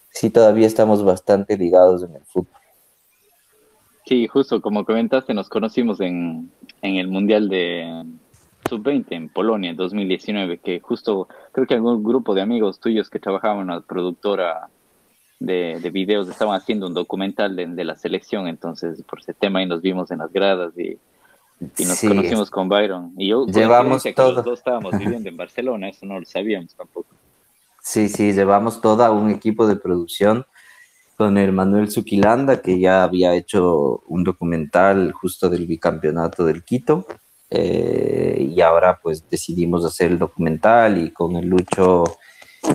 [0.09, 2.61] sí todavía estamos bastante ligados en el fútbol.
[4.05, 6.49] Sí, justo como comentaste, nos conocimos en,
[6.81, 8.05] en el Mundial de,
[8.67, 13.19] sub-20 en Polonia en 2019, que justo creo que algún grupo de amigos tuyos que
[13.19, 14.69] trabajaban en una productora
[15.39, 19.65] de, de videos estaban haciendo un documental de, la selección, entonces por ese tema ahí
[19.65, 20.97] nos vimos en las gradas y,
[21.77, 23.13] y nos conocimos con Byron.
[23.17, 24.31] Y yo, llevamos todo.
[24.33, 27.09] los dos estábamos viviendo en Barcelona, eso no lo sabíamos tampoco.
[27.81, 30.45] Sí, sí, llevamos todo un equipo de producción
[31.17, 37.05] con el Manuel Zuquilanda, que ya había hecho un documental justo del bicampeonato del Quito.
[37.57, 42.03] Eh, y ahora pues decidimos hacer el documental y con el Lucho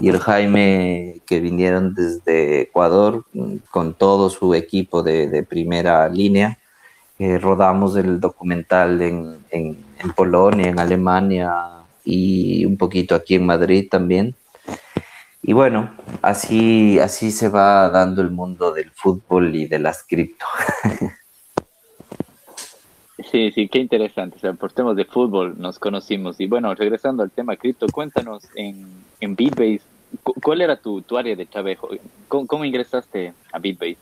[0.01, 3.25] y el Jaime que vinieron desde Ecuador
[3.71, 6.57] con todo su equipo de, primera línea.
[7.19, 11.53] Eh, rodamos el documental en, en, en, Polonia, en Alemania
[12.03, 14.35] y un poquito aquí en Madrid también.
[15.43, 15.91] Y bueno,
[16.23, 20.47] así, así se va dando el mundo del fútbol y de las cripto.
[23.31, 24.37] Sí, sí, qué interesante.
[24.37, 26.41] O sea, por temas de fútbol nos conocimos.
[26.41, 28.87] Y bueno, regresando al tema cripto, cuéntanos en,
[29.21, 29.83] en Bitbase,
[30.23, 31.89] ¿cuál era tu, tu área de trabajo?
[32.29, 33.99] ¿Cómo, ingresaste a Bitbase?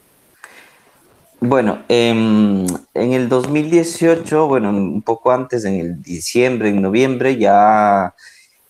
[1.40, 8.14] Bueno, em, en el 2018, bueno, un poco antes, en el diciembre, en noviembre, ya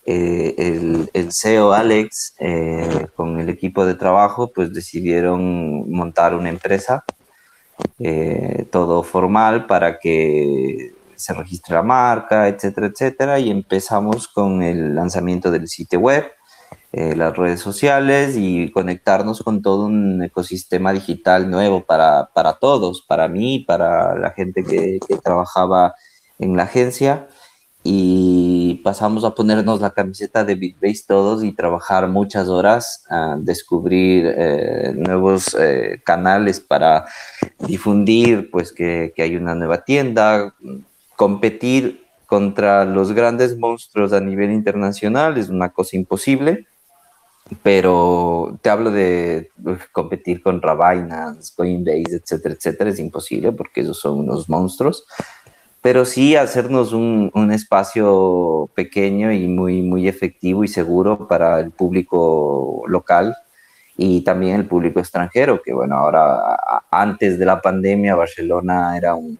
[0.05, 6.49] eh, el, el, CEO Alex eh, con el equipo de trabajo, pues decidieron montar una
[6.49, 7.05] empresa
[7.99, 13.39] eh, todo formal para que se registre la marca, etcétera, etcétera.
[13.39, 16.31] Y empezamos con el lanzamiento del sitio web,
[16.91, 23.01] eh, las redes sociales y conectarnos con todo un ecosistema digital nuevo para, para todos,
[23.01, 25.93] para mí, para la gente que, que trabajaba
[26.39, 27.27] en la agencia
[27.83, 34.33] y pasamos a ponernos la camiseta de BitBase todos y trabajar muchas horas, a descubrir
[34.35, 37.05] eh, nuevos eh, canales para
[37.59, 40.53] difundir pues que, que, hay una nueva tienda,
[41.15, 46.67] competir contra los grandes monstruos a nivel internacional es una cosa imposible,
[47.63, 49.49] pero te hablo de
[49.91, 55.05] competir contra Binance, Coinbase, etcétera, etcétera, es imposible porque esos son unos monstruos,
[55.81, 61.71] pero sí hacernos un, un espacio pequeño y muy, muy efectivo y seguro para el
[61.71, 63.35] público local
[64.01, 66.57] y también el público extranjero, que bueno, ahora
[66.89, 69.37] antes de la pandemia Barcelona era un,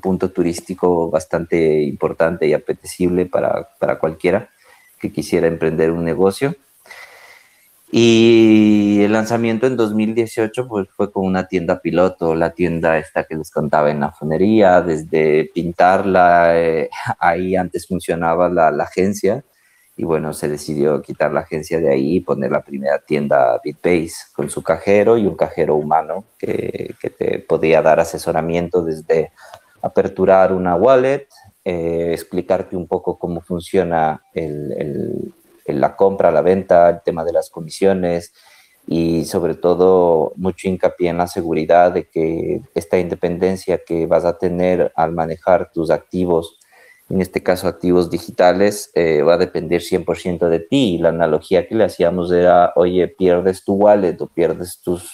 [0.00, 4.48] punto turístico bastante importante y apetecible para, para, cualquiera
[4.98, 6.54] que quisiera emprender un negocio.
[7.90, 13.34] Y el lanzamiento en 2018 pues, fue con una tienda piloto, la tienda esta que
[13.34, 19.42] les contaba en la fonería, desde pintarla, eh, ahí antes funcionaba la, agencia,
[19.96, 24.32] y bueno, se decidió quitar la agencia de ahí y poner la primera tienda BitBase
[24.34, 29.32] con su cajero y un cajero humano que, que te podía dar asesoramiento desde
[29.82, 31.26] aperturar una wallet,
[31.64, 35.34] eh, explicarte un poco cómo funciona el,
[35.72, 38.32] la compra, la venta, el tema de las comisiones
[38.86, 44.38] y sobre todo mucho hincapié en la seguridad de que esta independencia que vas a
[44.38, 46.58] tener al manejar tus activos
[47.10, 50.94] en este caso activos digitales, eh, va a depender 100% de ti.
[50.94, 55.10] Y la analogía que le hacíamos era, oye, pierdes tu wallet o pierdes tus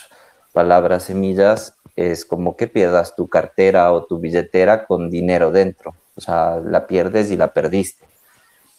[0.52, 5.94] palabras semillas, es como que pierdas tu cartera o tu billetera con dinero dentro.
[6.16, 8.04] O sea, la pierdes y la perdiste.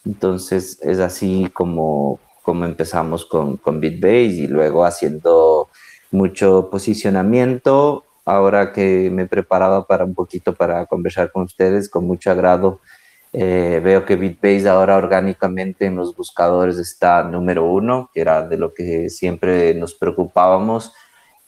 [0.06, 5.70] Entonces es así como, como empezamos con, con BitBase y luego haciendo
[6.12, 8.06] mucho posicionamiento.
[8.26, 12.80] Ahora que me preparaba para un poquito para conversar con ustedes, con mucho agrado
[13.38, 18.58] eh, veo que BitBase ahora orgánicamente en los buscadores está número uno, que era de
[18.58, 20.94] lo que siempre nos preocupábamos.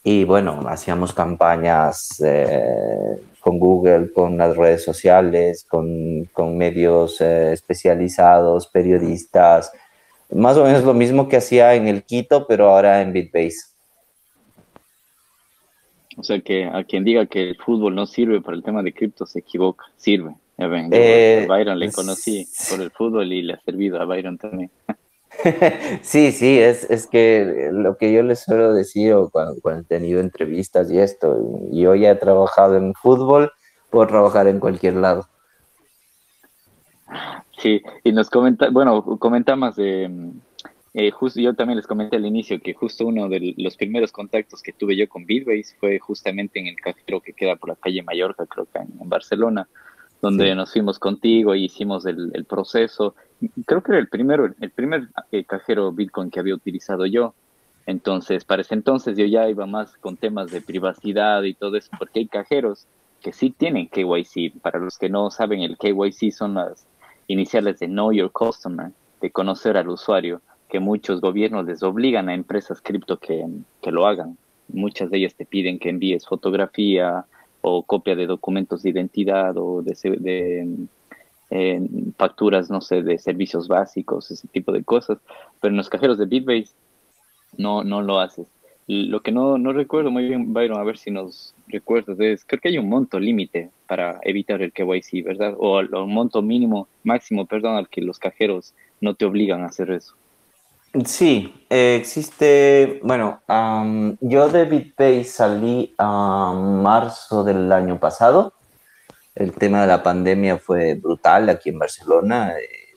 [0.10, 7.52] Y bueno, hacíamos campañas eh, con Google, con las redes sociales, con, con medios eh,
[7.52, 9.70] especializados, periodistas.
[10.34, 13.58] Más o menos lo mismo que hacía en el Quito, pero ahora en BitBase.
[16.16, 18.94] O sea que a quien diga que el fútbol no sirve para el tema de
[18.94, 20.36] cripto se equivoca, sirve.
[20.58, 24.72] Eh, a Byron le conocí por el fútbol y le ha servido a Byron también.
[26.02, 30.20] sí, sí, es, es que lo que yo les suelo decir cuando, cuando, he tenido
[30.20, 31.38] entrevistas y esto,
[31.72, 33.52] yo ya he trabajado en fútbol,
[33.90, 35.28] puedo trabajar en cualquier lado.
[37.58, 40.32] Sí, y nos comenta, bueno, comentamos de,
[40.94, 44.62] eh, justo yo también les comenté al inicio que justo uno de los primeros contactos
[44.62, 48.02] que tuve yo con Bitbase fue justamente en el cajero que queda por la calle
[48.04, 49.68] Mallorca, creo que en Barcelona
[50.22, 53.16] donde nos fuimos contigo y hicimos el, el, proceso.
[53.66, 57.34] Creo que era el primero, el primer eh, cajero Bitcoin que había utilizado yo.
[57.86, 61.90] Entonces, para ese entonces yo ya iba más con temas de privacidad y todo eso,
[61.98, 62.86] porque hay cajeros
[63.22, 64.60] que sí tienen KYC.
[64.62, 66.86] Para los que no saben, el KYC son las
[67.28, 72.34] iniciales de Know Your Customer, de conocer al usuario, que muchos gobiernos les obligan a
[72.34, 73.46] empresas cripto que,
[73.82, 74.38] que lo hagan.
[74.68, 77.26] Muchas de ellas te piden que envíes fotografía,
[77.70, 80.88] o copia de documentos de identidad o de, de
[82.18, 85.20] facturas, no sé, de servicios básicos, ese tipo de cosas.
[85.62, 86.74] Pero en los cajeros de Bitbase
[87.58, 88.48] no, no lo haces.
[88.88, 92.62] Lo que no, no recuerdo muy bien, Byron, a ver si nos recuerdas, es creo
[92.62, 95.56] que hay un monto límite para evitar el KYC, ¿verdad?
[95.58, 99.66] O, o un monto mínimo, máximo, perdón, al que los cajeros no te obligan a
[99.66, 100.16] hacer eso.
[101.06, 103.42] Sí, eh, existe, bueno,
[104.22, 108.54] yo de BitPay salí a marzo del año pasado.
[109.36, 112.54] El tema de la pandemia fue brutal aquí en Barcelona.
[112.58, 112.96] Eh,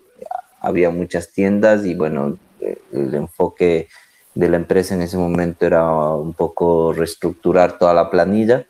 [0.61, 3.89] había muchas tiendas y bueno, eh, el enfoque
[4.35, 8.67] de la empresa en ese momento era un poco reestructurar toda la planilla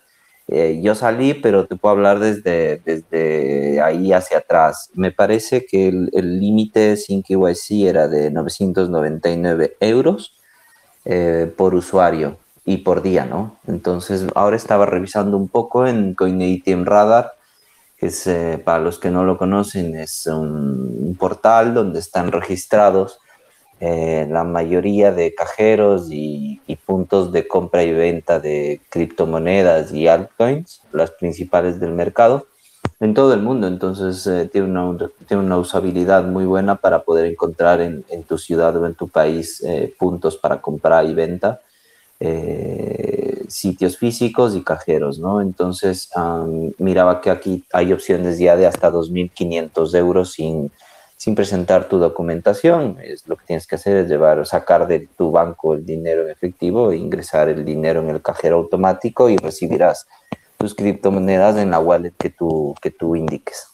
[0.52, 4.90] eh, yo salí, pero te puedo hablar desde, desde ahí hacia atrás.
[4.94, 10.34] Me parece que el límite sin KYC era de 999 euros
[11.04, 13.58] eh, por usuario y por día, ¿no?
[13.68, 17.34] Entonces, ahora estaba revisando un poco en CoinATM Radar,
[17.96, 23.19] que es, eh, para los que no lo conocen, es un portal donde están registrados
[23.82, 30.82] eh, la mayoría de cajeros y, puntos de compra y venta de criptomonedas y altcoins,
[30.92, 32.46] las principales del mercado,
[33.00, 33.66] en todo el mundo.
[33.66, 38.76] Entonces eh, tiene, una, tiene una usabilidad muy buena para poder encontrar en, tu ciudad
[38.76, 41.60] o en tu país eh, puntos para comprar y venta.
[43.48, 45.40] sitios físicos y cajeros, ¿no?
[45.40, 46.10] Entonces,
[46.78, 50.70] miraba que aquí hay opciones ya de hasta 2.500 euros sin,
[51.20, 52.96] sin presentar tu documentación.
[53.02, 56.30] Es lo que tienes que hacer es llevar, sacar de tu banco el dinero en
[56.30, 60.09] efectivo, e ingresar el dinero en el cajero automático y recibirás
[60.56, 63.68] tus criptomonedas en la wallet que tú, que tú indiques.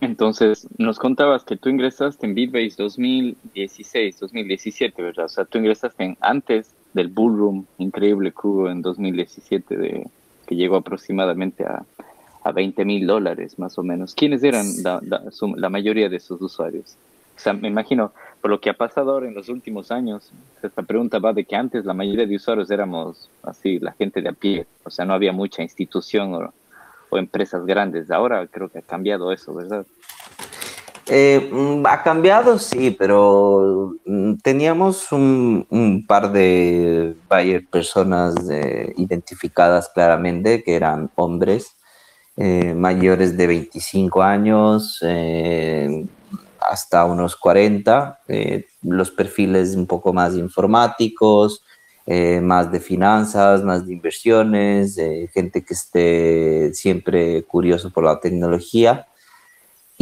[0.00, 5.24] Entonces, nos contabas que tú ingresaste en Bitbase 2016, 2017, ¿verdad?
[5.24, 10.06] O sea, tú ingresaste en, antes del bullroom increíble hubo en 2017, de,
[10.46, 11.84] que llegó aproximadamente a,
[12.42, 14.14] a 20 mil dólares, más o menos.
[14.14, 16.96] ¿Quiénes eran la, la, mayoría de sus usuarios?
[17.36, 20.30] O sea, me imagino, por lo que ha pasado ahora en los últimos años,
[20.62, 24.28] esta pregunta va de que antes la mayoría de usuarios éramos así, la gente de
[24.28, 26.52] a pie, o sea, no había mucha institución o
[27.10, 28.10] o empresas grandes.
[28.10, 29.84] Ahora creo que ha cambiado eso, ¿verdad?
[31.06, 37.16] Eh, mm, ha cambiado, sí, pero mm, teníamos un, par de
[37.70, 41.76] personas eh, identificadas claramente, que eran hombres
[42.40, 44.98] eh, mayores de 25 años
[46.60, 48.20] hasta unos 40,
[48.82, 51.62] los perfiles un poco más informáticos,
[52.06, 54.96] eh, más de finanzas, más de inversiones,
[55.32, 59.06] gente que esté siempre curioso por la tecnología.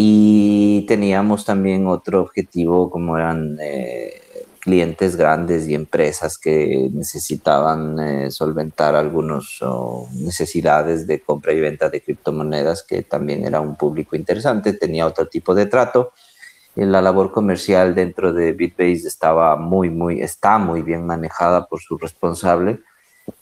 [0.00, 4.17] Y teníamos también otro objetivo como eran eh,
[4.68, 9.60] clientes grandes y empresas que necesitaban eh, solventar algunas
[10.12, 15.26] necesidades de compra y venta de criptomonedas, que también era un público interesante, tenía otro
[15.26, 16.12] tipo de trato
[16.86, 21.98] la labor comercial dentro de Bitbase estaba muy, muy, está muy bien manejada por su
[21.98, 22.80] responsable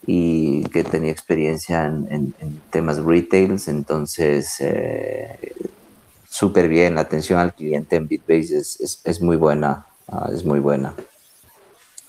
[0.07, 2.35] y que tenía experiencia en,
[2.71, 5.55] temas retails, entonces eh,
[6.29, 10.61] súper bien, la atención al cliente en Bitbase es, es, muy buena, ah, es muy
[10.61, 10.95] buena.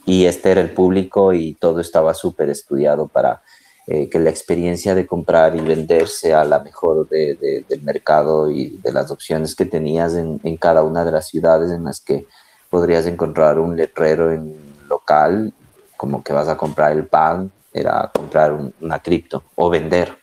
[0.07, 3.41] Y este era el público y todo estaba súper estudiado para
[3.87, 8.93] eh, que la experiencia de comprar y vender sea la mejor del mercado y de
[8.93, 12.25] las opciones que tenías en, cada una de las ciudades en las que
[12.69, 14.55] podrías encontrar un letrero en
[14.87, 15.51] local,
[15.97, 20.17] como que vas a comprar el pan, era comprar una cripto o vender.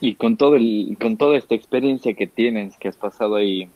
[0.00, 3.68] Y con, todo el, con toda esta experiencia que tienes, que has pasado ahí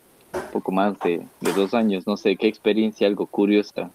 [0.52, 3.90] poco más de, de dos años, no sé, ¿qué experiencia, algo curiosa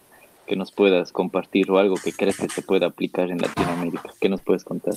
[0.46, 4.14] que nos puedas compartir o algo que crees que se pueda aplicar en Latinoamérica?
[4.20, 4.94] ¿Qué nos puedes contar?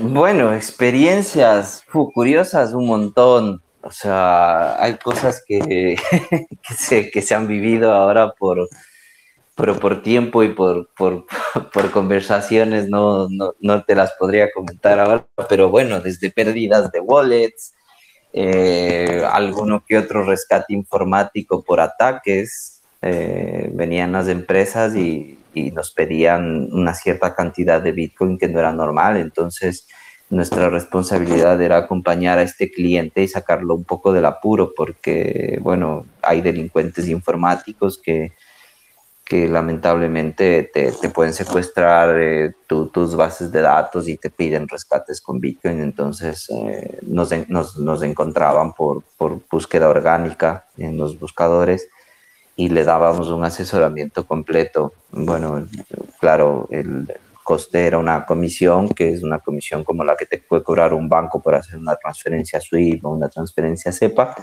[0.00, 1.82] Bueno, experiencias
[2.14, 3.62] curiosas un montón.
[3.82, 5.96] O sea, hay cosas que,
[6.68, 8.68] que, se, que se han vivido ahora por,
[9.54, 11.26] por tiempo y por, por,
[11.72, 17.00] por conversaciones no, no, no, te las podría comentar ahora, pero bueno, desde pérdidas de
[17.00, 17.72] wallets,
[18.32, 25.34] eh, alguno que otro rescate informático por ataques, eh, venían las empresas y,
[25.72, 29.16] nos pedían una cierta cantidad de Bitcoin que no era normal.
[29.16, 29.88] Entonces,
[30.30, 36.06] nuestra responsabilidad era acompañar a este cliente y sacarlo un poco del apuro, porque, bueno,
[36.22, 38.34] hay delincuentes informáticos que,
[39.28, 45.38] que lamentablemente te, pueden secuestrar eh, tus bases de datos y te piden rescates con
[45.38, 45.82] Bitcoin.
[45.82, 51.90] Entonces, eh, nos, nos, nos, encontraban por, por búsqueda orgánica en los buscadores
[52.56, 54.94] y le dábamos un asesoramiento completo.
[55.10, 55.68] Bueno,
[56.18, 57.06] claro, el
[57.44, 61.06] coste era una comisión, que es una comisión como la que te puede cobrar un
[61.06, 64.34] banco por hacer una transferencia SWIFT o una transferencia SEPA.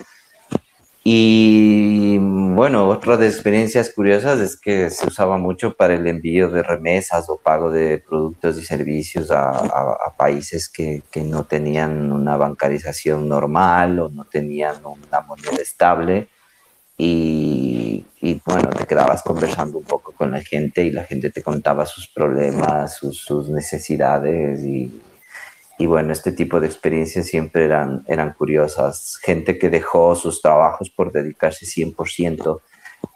[1.07, 6.63] Y bueno, otra de experiencias curiosas es que se usaba mucho para el envío de
[6.63, 12.37] remesas o pago de productos y servicios a, a países que, que, no tenían una
[12.37, 16.27] bancarización normal o no tenían una moneda estable.
[16.97, 18.05] Y,
[18.45, 22.07] bueno, te quedabas conversando un poco con la gente y la gente te contaba sus
[22.07, 25.01] problemas, sus, necesidades y,
[25.77, 29.17] y, bueno, este tipo de experiencias siempre eran, eran curiosas.
[29.21, 32.61] Gente que dejó sus trabajos por dedicarse 100%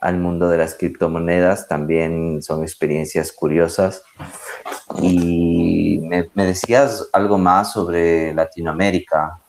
[0.01, 4.03] al mundo de las criptomonedas también son experiencias curiosas.
[5.01, 9.39] Y me, decías algo más sobre Latinoamérica.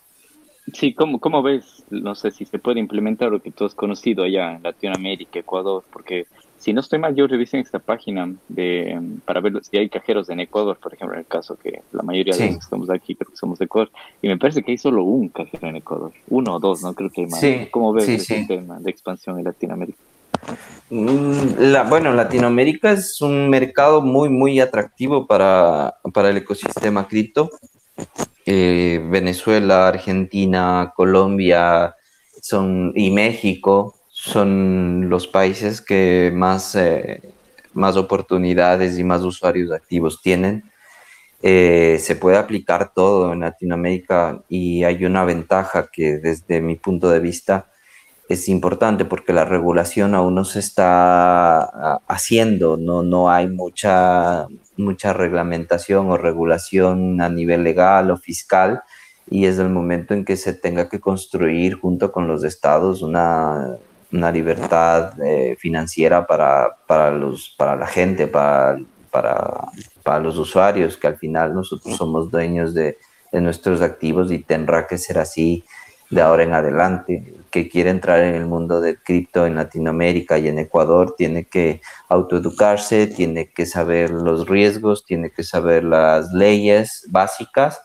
[0.73, 1.85] Sí, ¿cómo, ¿cómo ves?
[1.91, 5.85] No sé si se puede implementar lo que tú has conocido allá en Latinoamérica, Ecuador,
[5.93, 6.27] porque
[6.61, 10.29] si no estoy mal, yo revisé en esta página de, para ver si hay cajeros
[10.29, 13.15] en Ecuador, por ejemplo, en el caso que la mayoría de los que estamos aquí
[13.15, 16.13] creo que somos de Ecuador, y me parece que hay solo un cajero en Ecuador,
[16.29, 17.43] uno o dos, no creo que hay más.
[17.71, 19.99] ¿Cómo ves el tema de expansión en Latinoamérica?
[20.91, 27.51] Mm, la, bueno, Latinoamérica es un mercado muy, muy atractivo para, para el ecosistema cripto.
[28.45, 31.95] Eh, Venezuela, Argentina, Colombia
[32.43, 37.23] son, y México son los países que más, eh,
[37.73, 40.71] más oportunidades y más usuarios activos tienen.
[41.43, 47.09] Eh, se puede aplicar todo en Latinoamérica y hay una ventaja que desde mi punto
[47.09, 47.71] de vista
[48.29, 54.49] es importante porque la regulación aún no se está ah, haciendo, no, no hay mucha,
[54.77, 58.83] mucha reglamentación o regulación a nivel legal o fiscal
[59.31, 63.79] y es el momento en que se tenga que construir junto con los estados una,
[64.13, 68.79] una libertad eh, financiera para, para, los, para la gente, para,
[69.11, 69.69] para,
[70.03, 72.99] para, los usuarios, que al final nosotros somos dueños de,
[73.33, 75.65] de nuestros activos y tendrá que ser así
[76.11, 77.35] de ahora en adelante.
[77.51, 81.81] Que quiere entrar en el mundo del cripto en Latinoamérica y en Ecuador tiene que
[82.09, 87.81] autoeducarse, tiene que saber los riesgos, tiene que saber las leyes básicas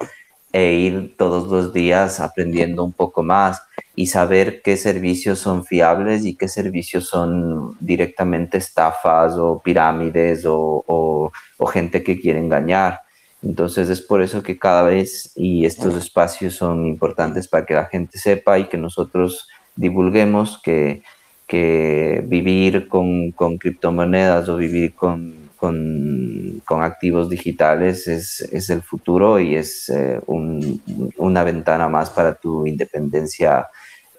[0.51, 3.61] e ir todos los días aprendiendo un poco más
[3.95, 10.83] y saber qué servicios son fiables y qué servicios son directamente estafas o pirámides o,
[10.85, 13.01] o, o gente que quiere engañar.
[13.41, 17.85] Entonces es por eso que cada vez y estos espacios son importantes para que la
[17.85, 21.03] gente sepa y que nosotros divulguemos que,
[21.47, 28.81] que vivir con, con criptomonedas o vivir con con, con activos digitales es, es, el
[28.81, 30.81] futuro y es eh, un,
[31.17, 33.67] una ventana más para tu independencia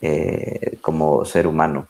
[0.01, 1.89] eh, como ser humano.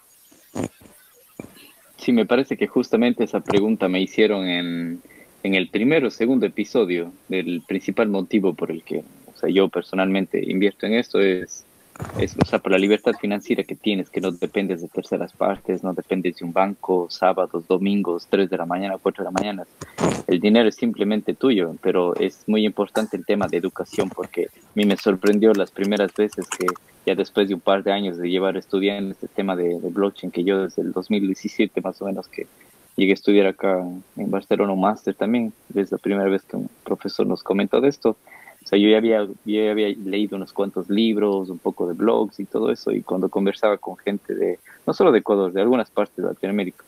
[1.97, 5.03] Sí, me parece que justamente esa pregunta me hicieron en,
[5.43, 9.03] en el primero o segundo episodio del principal motivo por el que
[9.37, 11.67] o sea, yo personalmente invierto en esto es
[12.19, 15.83] es, o sea, por la libertad financiera que tienes, que no dependes de terceras partes,
[15.83, 19.67] no dependes de un banco, sábados, domingos, 3 de la mañana, 4 de la mañana.
[20.27, 24.71] El dinero es simplemente tuyo, pero es muy importante el tema de educación porque a
[24.75, 26.67] mí me sorprendió las primeras veces que
[27.05, 30.33] ya después de un par de años de llevar estudiando este tema de, de blockchain,
[30.33, 32.47] que yo desde el 2017 más o menos que
[32.97, 33.85] llegué a estudiar acá
[34.17, 37.89] en Barcelona un máster también, desde la primera vez que un profesor nos comentó de
[37.89, 38.17] esto,
[38.67, 42.41] o sea, yo ya había, ya había leído unos cuantos libros, un poco de blogs
[42.41, 45.89] y todo eso, y cuando conversaba con gente de, no solo de Ecuador, de algunas
[45.89, 46.83] partes de Latinoamérica,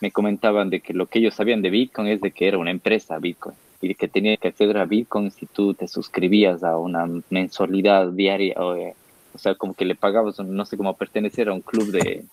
[0.00, 2.72] me comentaban de que lo que ellos sabían de Bitcoin es de que era una
[2.72, 6.76] empresa Bitcoin y de que tenía que acceder a Bitcoin si tú te suscribías a
[6.76, 8.96] una mensualidad diaria, o, eh,
[9.32, 12.24] o sea, como que le pagabas, no sé, cómo pertenecer a un club de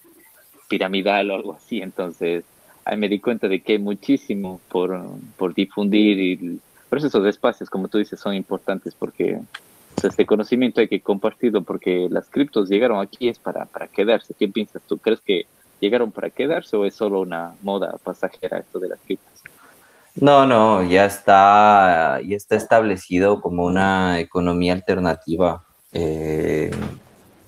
[0.67, 2.43] piramidal o algo así, entonces
[2.85, 4.99] ahí me di cuenta de que muchísimo por,
[5.37, 6.59] por difundir y
[6.89, 9.39] por eso esos espacios, como tú dices, son importantes porque
[10.01, 14.33] este conocimiento hay que compartirlo porque las criptos llegaron aquí es para, para quedarse.
[14.37, 14.97] ¿Qué piensas tú?
[14.97, 15.45] ¿Crees que
[15.79, 19.41] llegaron para quedarse o es solo una moda pasajera esto de las criptos?
[20.15, 25.63] No, no, ya está, ya está establecido como una economía alternativa.
[25.93, 26.71] Eh,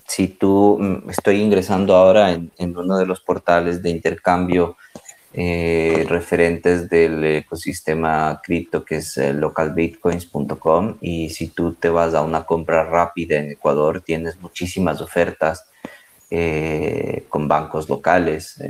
[0.06, 4.76] si tú, mm, estoy ingresando ahora en, uno de los portales de intercambio
[5.34, 12.20] eh, referentes del ecosistema cripto que es eh, localbitcoins.com y si tú te vas a
[12.20, 15.64] una compra rápida en Ecuador tienes muchísimas ofertas
[16.30, 18.62] eh, con bancos locales.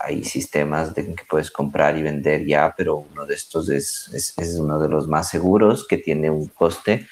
[0.00, 4.54] Hay sistemas que puedes comprar y vender ya, pero uno de estos es, es, es
[4.56, 7.06] uno de los más seguros que tiene un coste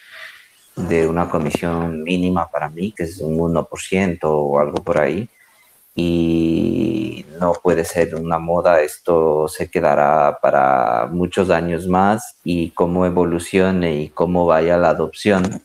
[0.77, 5.29] de una comisión mínima para mí, que es un 1% o algo por ahí
[5.99, 13.07] y no puede ser una moda, esto se quedará para muchos años más y cómo
[13.07, 15.63] evolucione y cómo vaya la adopción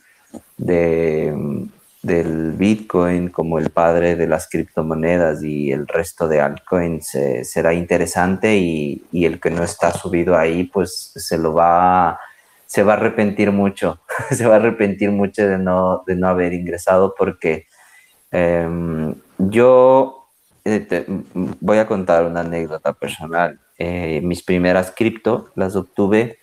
[0.56, 1.68] de,
[2.02, 7.74] del Bitcoin como el padre de las criptomonedas y el resto de altcoins eh, será
[7.74, 12.18] interesante y, y, el que no está subido ahí pues se lo va
[12.64, 16.54] se va a arrepentir mucho, se va a arrepentir mucho de no, de no haber
[16.54, 17.66] ingresado porque
[18.30, 18.66] eh,
[19.36, 20.21] yo
[20.64, 21.04] eh,
[21.60, 23.58] voy a contar una anécdota personal.
[23.78, 26.38] Eh, mis primeras cripto las obtuve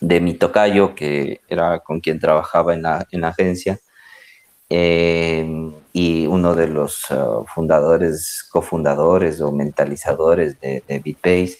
[0.00, 3.78] de mi tocayo, que era con quien trabajaba en la, en la agencia,
[4.68, 11.58] eh, y uno de los uh, fundadores, cofundadores o mentalizadores de, de BitBase,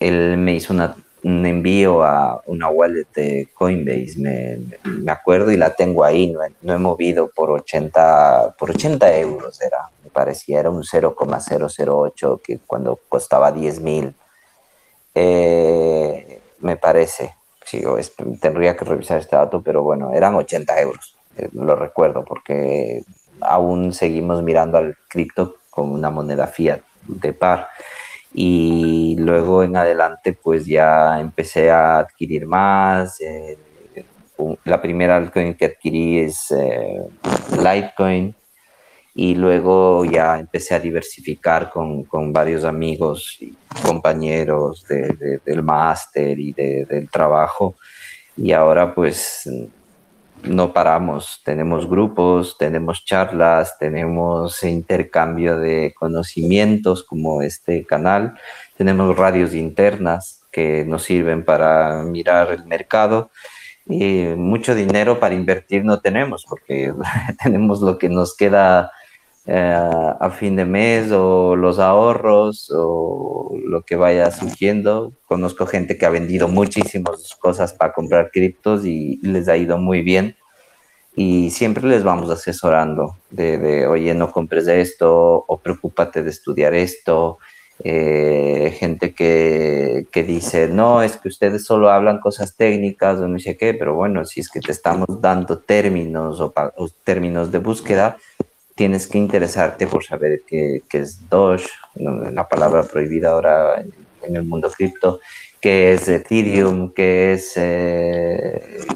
[0.00, 5.56] él me hizo una, un envío a una wallet de Coinbase, me, me acuerdo y
[5.56, 10.60] la tengo ahí, no he, no he movido por 80, por 80 euros era parecía
[10.60, 14.14] era un 0,008 que cuando costaba 10 mil,
[15.14, 17.96] eh, me parece, sigo,
[18.40, 23.02] tendría que revisar este dato, pero bueno, eran 80 euros, eh, lo recuerdo, porque
[23.40, 27.68] aún seguimos mirando al cripto como una moneda fiat de par.
[28.32, 33.20] Y luego en adelante, pues ya empecé a adquirir más.
[33.20, 33.58] Eh,
[34.64, 37.02] la primera altcoin que adquirí es eh,
[37.58, 38.34] Litecoin,
[39.14, 43.54] y luego ya empecé a diversificar con, con varios amigos y
[43.84, 47.74] compañeros de, de, del máster y de, del trabajo
[48.36, 49.48] y ahora pues
[50.44, 58.34] no paramos, tenemos grupos, tenemos charlas, tenemos intercambio de conocimientos como este canal,
[58.76, 63.30] tenemos radios internas que nos sirven para mirar el mercado.
[63.86, 66.92] Y mucho dinero para invertir no tenemos, porque
[67.42, 68.92] tenemos lo que nos queda
[69.46, 75.12] eh, a fin de mes o los ahorros o lo que vaya surgiendo.
[75.26, 80.02] Conozco gente que ha vendido muchísimas cosas para comprar criptos y les ha ido muy
[80.02, 80.36] bien.
[81.16, 86.74] Y siempre les vamos asesorando de, de oye, no compres esto o preocúpate de estudiar
[86.74, 87.38] esto
[87.82, 93.38] eh, gente que, que, dice, no, es que ustedes solo hablan cosas técnicas o no
[93.38, 96.52] sé qué, pero bueno, si es que te estamos dando términos o,
[97.04, 98.18] términos de búsqueda,
[98.80, 103.84] tienes que interesarte por saber qué, es Doge, la palabra prohibida ahora
[104.22, 105.20] en, el mundo cripto,
[105.60, 108.86] qué es Ethereum, qué es, eh,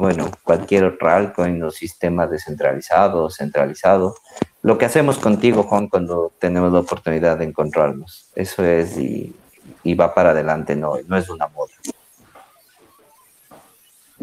[0.00, 4.16] bueno, cualquier otro altcoin o sistema descentralizado o centralizado
[4.62, 8.32] lo que hacemos contigo, Juan, cuando tenemos la oportunidad de encontrarnos.
[8.34, 9.32] Eso es y,
[9.94, 11.70] va para adelante, no, no es una moda.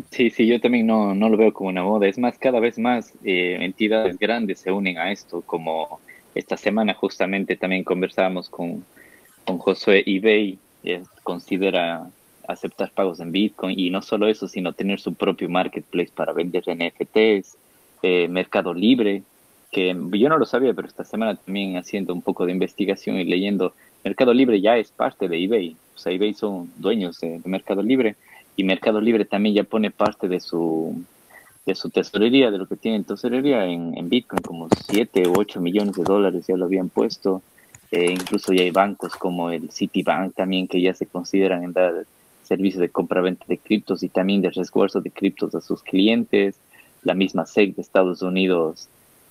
[0.09, 2.07] Sí, sí, yo también no, no lo veo como una moda.
[2.07, 5.99] Es más, cada vez más eh, entidades grandes se unen a esto, como
[6.33, 8.85] esta semana justamente también conversábamos con,
[9.45, 12.09] con Josué eBay, eh, considera
[12.47, 16.63] aceptar pagos en Bitcoin y no solo eso, sino tener su propio marketplace para vender
[16.67, 17.57] NFTs,
[18.03, 19.23] eh, Mercado Libre,
[19.71, 23.25] que yo no lo sabía, pero esta semana también haciendo un poco de investigación y
[23.25, 23.73] leyendo,
[24.03, 28.15] Mercado Libre ya es parte de eBay, o sea, eBay son dueños de, Mercado Libre
[28.61, 31.03] y Mercado Libre también ya pone parte de su
[31.65, 35.33] de su tesorería, de lo que tiene en tesorería en, en Bitcoin, como 7 u
[35.37, 37.43] 8 millones de dólares ya lo habían puesto.
[37.91, 42.05] Eh, incluso ya hay bancos como el Citibank también que ya se consideran en dar
[42.43, 46.55] servicios de compra-venta de criptos y también de resguardo de criptos a sus clientes.
[47.03, 48.87] La misma SEC de Estados Unidos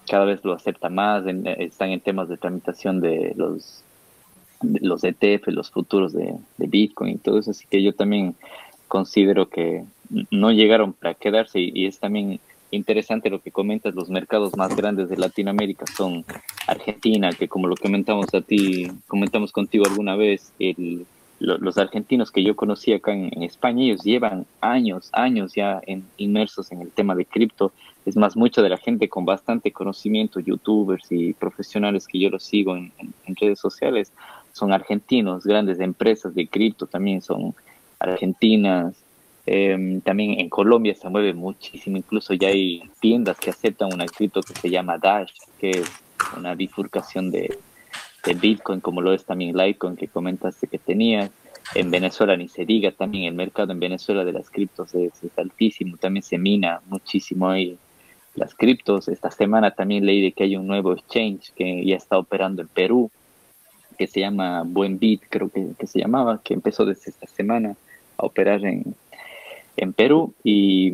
[0.09, 1.24] cada vez lo acepta más,
[1.59, 3.85] están en temas de tramitación de los,
[4.62, 8.35] los ETF, los futuros de, Bitcoin y todo eso, así que yo también
[8.91, 9.84] considero que
[10.32, 12.41] no llegaron para quedarse y, es también
[12.72, 16.24] interesante lo que comentas, los mercados más grandes de Latinoamérica son
[16.66, 20.53] Argentina, que como lo comentamos a ti, comentamos contigo alguna vez,
[21.38, 26.70] los argentinos que yo conocí acá en, España, ellos llevan años, años ya en, inmersos
[26.72, 27.72] en el tema de cripto.
[28.05, 32.43] Es más, mucha de la gente con bastante conocimiento, youtubers y profesionales que yo los
[32.43, 32.93] sigo en,
[33.41, 34.12] redes sociales,
[34.53, 37.55] son argentinos, grandes empresas de cripto también son
[38.01, 38.96] argentinas.
[39.46, 44.42] Em, también en Colombia se mueve muchísimo, incluso ya hay tiendas que aceptan una cripto
[44.42, 45.90] que se llama Dash, que es
[46.36, 47.59] una bifurcación de,
[48.24, 51.30] de Bitcoin, como lo es también Litecoin que comentaste que tenías.
[51.74, 55.96] En Venezuela ni se diga, también el mercado en Venezuela de las criptos es, altísimo,
[55.96, 57.78] también se mina muchísimo ahí
[58.34, 59.09] las criptos.
[59.09, 62.68] Esta semana también leí de que hay un nuevo exchange que ya está operando en
[62.68, 63.11] Perú,
[63.96, 67.76] que se llama Buen Bit, creo que, que se llamaba, que empezó desde esta semana
[68.21, 68.95] operar en,
[69.77, 70.93] en Perú y,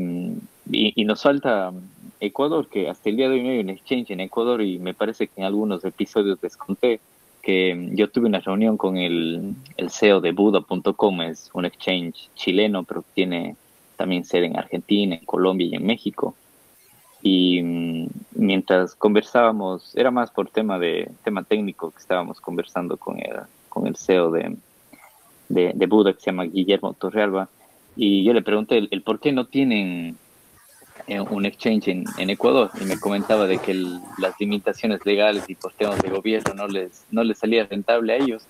[0.70, 1.72] y, nos falta
[2.20, 4.94] Ecuador, que hasta el día de hoy no hay un exchange en Ecuador y me
[4.94, 7.00] parece que en algunos episodios les conté
[7.42, 12.82] que yo tuve una reunión con el, el CEO de Buda.com, es un exchange chileno,
[12.82, 13.54] pero tiene
[13.96, 16.34] también sede en Argentina, en Colombia y en México.
[17.22, 23.18] Y mm, mientras conversábamos, era más por tema de tema técnico que estábamos conversando con
[23.18, 23.36] el,
[23.68, 24.56] con el CEO de,
[25.48, 27.48] de, de Buda, que se llama Guillermo Torrealba,
[27.96, 30.16] y yo le pregunté el por qué no tienen
[31.30, 36.02] un exchange en, Ecuador y me comentaba de que las limitaciones legales y por temas
[36.02, 38.44] de gobierno no les, no les salía rentable a ellos,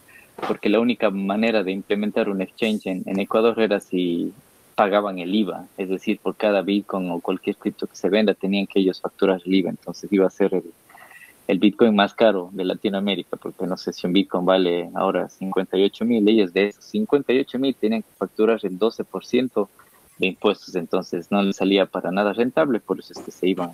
[0.48, 4.32] porque la única manera de implementar un exchange en, Ecuador era si
[4.74, 8.66] pagaban el IVA, es decir, por cada Bitcoin o cualquier cripto que se venda tenían
[8.66, 10.64] que ellos facturar el IVA, entonces iba a ser el,
[11.46, 16.04] el Bitcoin más caro de Latinoamérica, porque no sé si un Bitcoin vale ahora 58
[16.04, 19.68] mil, ellos de esos 58 mil tenían que facturar el 12%
[20.18, 23.70] de impuestos, entonces no les salía para nada rentable, por eso es que se iban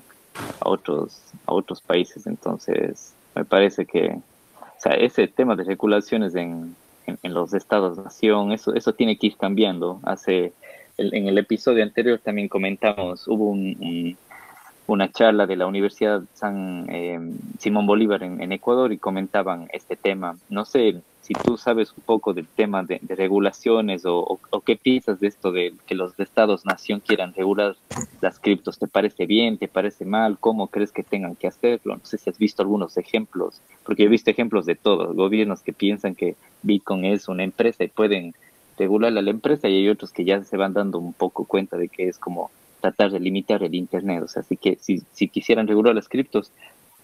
[0.60, 2.26] a otros, a otros países.
[2.26, 4.18] Entonces, me parece que
[4.60, 6.74] o sea, ese tema de regulaciones en,
[7.06, 10.00] en, los estados-nación, eso, eso tiene que ir cambiando.
[10.02, 10.52] Hace,
[10.98, 14.16] en el episodio anterior también comentamos, hubo un,
[14.92, 17.18] una charla de la Universidad San eh,
[17.58, 20.36] Simón Bolívar en, Ecuador y comentaban este tema.
[20.50, 25.28] No sé si tú sabes un poco del tema de, regulaciones o, qué piensas de
[25.28, 27.76] esto de que los estados-nación quieran regular
[28.20, 28.78] las criptos.
[28.78, 29.56] ¿Te parece bien?
[29.56, 30.36] ¿Te parece mal?
[30.38, 31.96] ¿Cómo crees que tengan que hacerlo?
[31.96, 35.16] No sé si has visto algunos ejemplos, porque he visto ejemplos de todos.
[35.16, 38.34] Gobiernos que piensan que Bitcoin es una empresa y pueden
[38.76, 41.76] regular a la empresa y hay otros que ya se van dando un poco cuenta
[41.76, 42.50] de que es como
[42.82, 44.24] tratar de limitar el Internet.
[44.24, 46.52] O sea, así que si, si quisieran regular las criptos,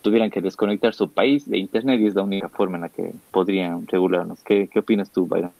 [0.02, 3.12] tuvieran que desconectar su país de Internet y es la única forma en la que
[3.30, 4.42] podrían regularnos.
[4.42, 5.52] ¿Qué, qué opinas tú, Byron?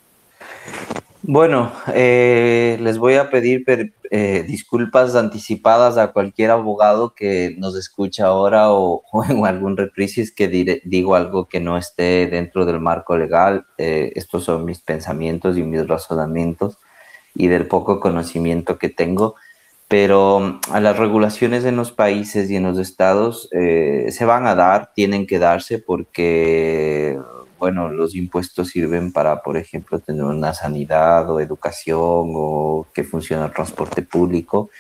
[1.23, 3.65] Bueno, eh, les voy a pedir
[4.11, 10.49] eh, disculpas anticipadas a cualquier abogado que nos escuche ahora o, en algún reprisis que
[10.85, 13.67] digo algo que no esté dentro del marco legal.
[13.79, 16.79] Eh, estos son mis pensamientos y mis razonamientos
[17.35, 19.35] y del poco conocimiento que tengo.
[19.89, 24.55] Pero mm, a las regulaciones en los países y en los estados se van a
[24.55, 27.19] dar, tienen que darse porque
[27.59, 33.45] bueno, los impuestos sirven para, por ejemplo, tener una sanidad o educación o que funcione
[33.45, 34.71] el transporte público,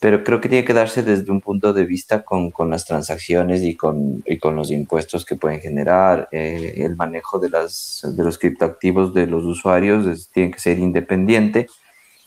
[0.00, 3.62] pero creo que tiene que darse desde un punto de vista con, con las transacciones
[3.62, 6.28] y con, y con, los impuestos que pueden generar.
[6.30, 11.68] Eh, el manejo de, las, de los criptoactivos de los usuarios tiene que ser independiente.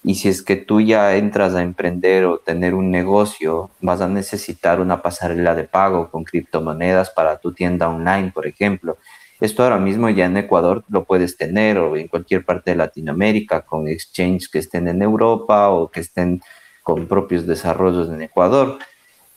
[0.08, 4.08] Y si es que tú ya entras a emprender o tener un negocio, vas a
[4.08, 9.00] necesitar una pasarela de pago con criptomonedas para tu tienda online, por ejemplo.
[9.42, 13.64] Esto ahora mismo ya en Ecuador lo puedes tener o en cualquier parte de Latinoamérica
[13.64, 16.42] con exchanges que estén en Europa o que estén
[16.84, 18.80] con propios desarrollos en Ecuador.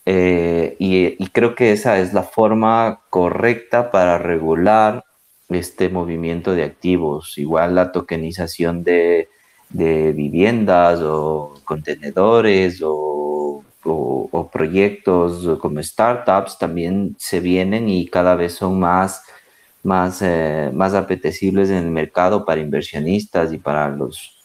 [0.07, 5.03] Eh, y, creo que esa es la forma correcta para regular
[5.49, 7.39] este movimiento de activos.
[7.39, 9.31] Igual la tokenización de,
[9.71, 18.81] viviendas o contenedores o, o, proyectos como startups también se vienen y cada vez son
[18.81, 19.23] más
[19.83, 24.37] más, eh, más apetecibles en el mercado para inversionistas y para los,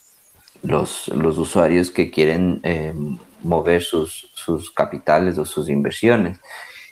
[0.64, 2.94] los, los usuarios que quieren eh,
[3.44, 6.40] mover sus, sus, capitales o sus inversiones.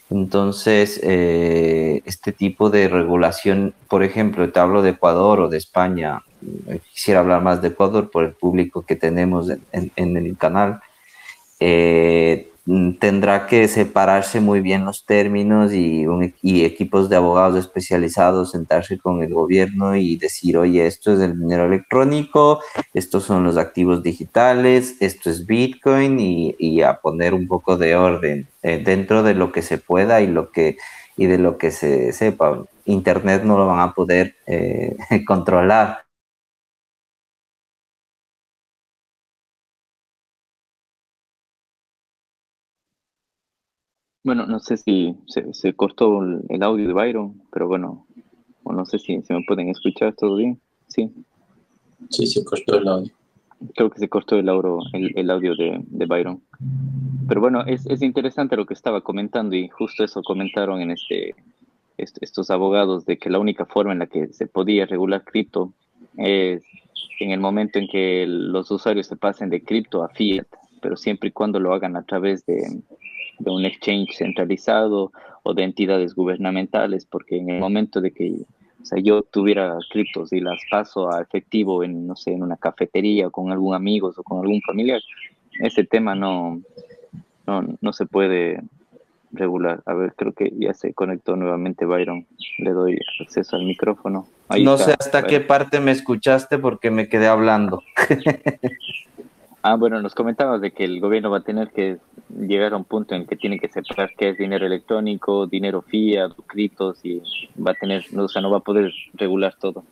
[0.09, 6.21] Entonces, eh, este tipo de regulación, por ejemplo, te hablo de Ecuador o de España,
[6.91, 10.81] quisiera hablar más de Ecuador por el público que tenemos en, en, el canal.
[11.59, 16.05] Eh, Mm, tendrá que separarse muy bien los términos y,
[16.41, 21.37] y, equipos de abogados especializados sentarse con el gobierno y decir, oye, esto es el
[21.37, 22.61] dinero electrónico,
[22.93, 27.97] estos son los activos digitales, esto es Bitcoin y, y a poner un poco de
[27.97, 30.77] orden eh, dentro de lo que se pueda y, lo que,
[31.17, 32.63] y de lo que se sepa.
[32.85, 34.95] Internet no lo van a poder eh,
[35.27, 36.02] controlar
[44.23, 48.07] Bueno, no sé si se, cortó el, audio de Byron, pero bueno,
[48.63, 50.59] o no sé si se me pueden escuchar todo bien.
[50.87, 51.11] Sí.
[52.09, 53.13] Sí, se cortó el audio.
[53.75, 56.41] Creo que se cortó el audio, el, audio de, de, Byron.
[57.27, 61.35] Pero bueno, es, es, interesante lo que estaba comentando y justo eso comentaron en este,
[61.97, 65.73] estos abogados de que la única forma en la que se podía regular cripto
[66.17, 66.63] es
[67.19, 70.47] en el momento en que los usuarios se pasen de cripto a fiat,
[70.81, 72.81] pero siempre y cuando lo hagan a través de,
[73.39, 75.11] de un exchange centralizado
[75.43, 78.33] o de entidades gubernamentales, porque en el momento de que
[78.83, 82.57] o sea, yo tuviera criptos y las paso a efectivo en, no sé, en una
[82.57, 84.99] cafetería o con algún amigo o con algún familiar,
[85.59, 86.61] ese tema no,
[87.47, 88.61] no, no se puede
[89.31, 89.81] regular.
[89.85, 92.27] A ver, creo que ya se conectó nuevamente Byron.
[92.59, 94.27] Le doy acceso al micrófono.
[94.61, 97.81] no sé hasta qué parte me escuchaste porque me quedé hablando.
[99.65, 101.97] Ah, bueno, nos comentabas de que el gobierno va a tener que
[102.37, 106.33] llegar a un punto en que tiene que separar qué es dinero electrónico, dinero fiat,
[106.47, 107.21] criptos y
[107.57, 109.85] va a tener, o sea, no va a poder regular todo.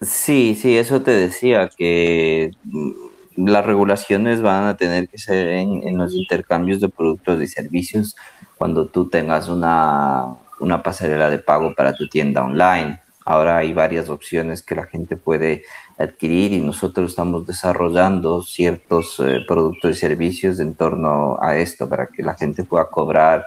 [0.00, 5.86] Sí, sí, eso te decía, que mm, las regulaciones van a tener que ser en,
[5.86, 8.16] en los intercambios de productos y servicios
[8.56, 12.98] cuando tú tengas una, una pasarela de pago para tu tienda online.
[13.30, 15.62] Ahora hay varias opciones que la gente puede
[15.96, 22.08] adquirir y nosotros estamos desarrollando ciertos eh, productos y servicios en torno a esto para
[22.08, 23.46] que la gente pueda cobrar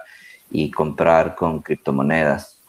[0.50, 2.62] y comprar con criptomonedas.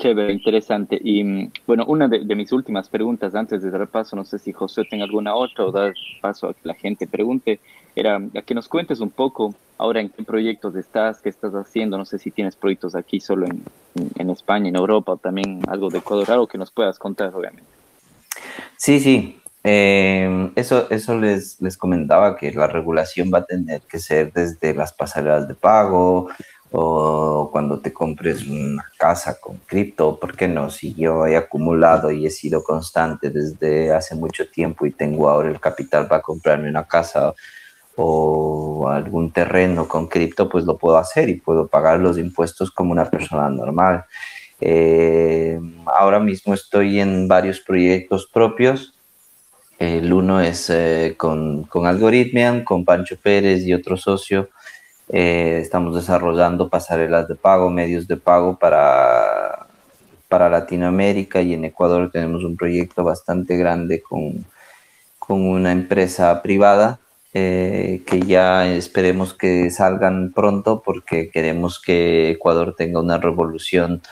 [0.00, 0.98] Chévere, interesante.
[1.00, 4.52] Y mm, bueno, una de, mis últimas preguntas antes de dar paso, no sé si
[4.52, 7.60] José tenga alguna otra o dar paso a que la gente pregunte,
[7.94, 11.98] era a que nos cuentes un poco ahora en qué proyectos estás, qué estás haciendo,
[11.98, 13.62] no sé si tienes proyectos aquí solo en,
[14.16, 17.68] en España, en Europa, o también algo de Ecuador, algo que nos puedas contar, obviamente.
[18.76, 19.40] Sí, sí.
[19.66, 24.74] Eh, eso eso les, les comentaba que la regulación va a tener que ser desde
[24.74, 26.28] las pasarelas de pago
[26.70, 30.70] o cuando te compres una casa con cripto, ¿por qué no?
[30.70, 35.50] Si yo he acumulado y he sido constante desde hace mucho tiempo y tengo ahora
[35.50, 37.32] el capital para comprarme una casa
[37.96, 42.92] o algún terreno con cripto, pues lo puedo hacer y puedo pagar los impuestos como
[42.92, 44.04] una persona normal.
[44.60, 48.94] Eh, ahora mismo estoy en varios proyectos propios.
[49.78, 54.48] El uno es eh, con, con Algorithmian, con Pancho Pérez y otro socio.
[55.08, 59.66] Eh, estamos desarrollando pasarelas de pago, medios de pago para,
[60.28, 64.46] para Latinoamérica y en Ecuador tenemos un proyecto bastante grande con,
[65.18, 67.00] con una empresa privada
[67.34, 74.02] eh, que ya esperemos que salgan pronto porque queremos que Ecuador tenga una revolución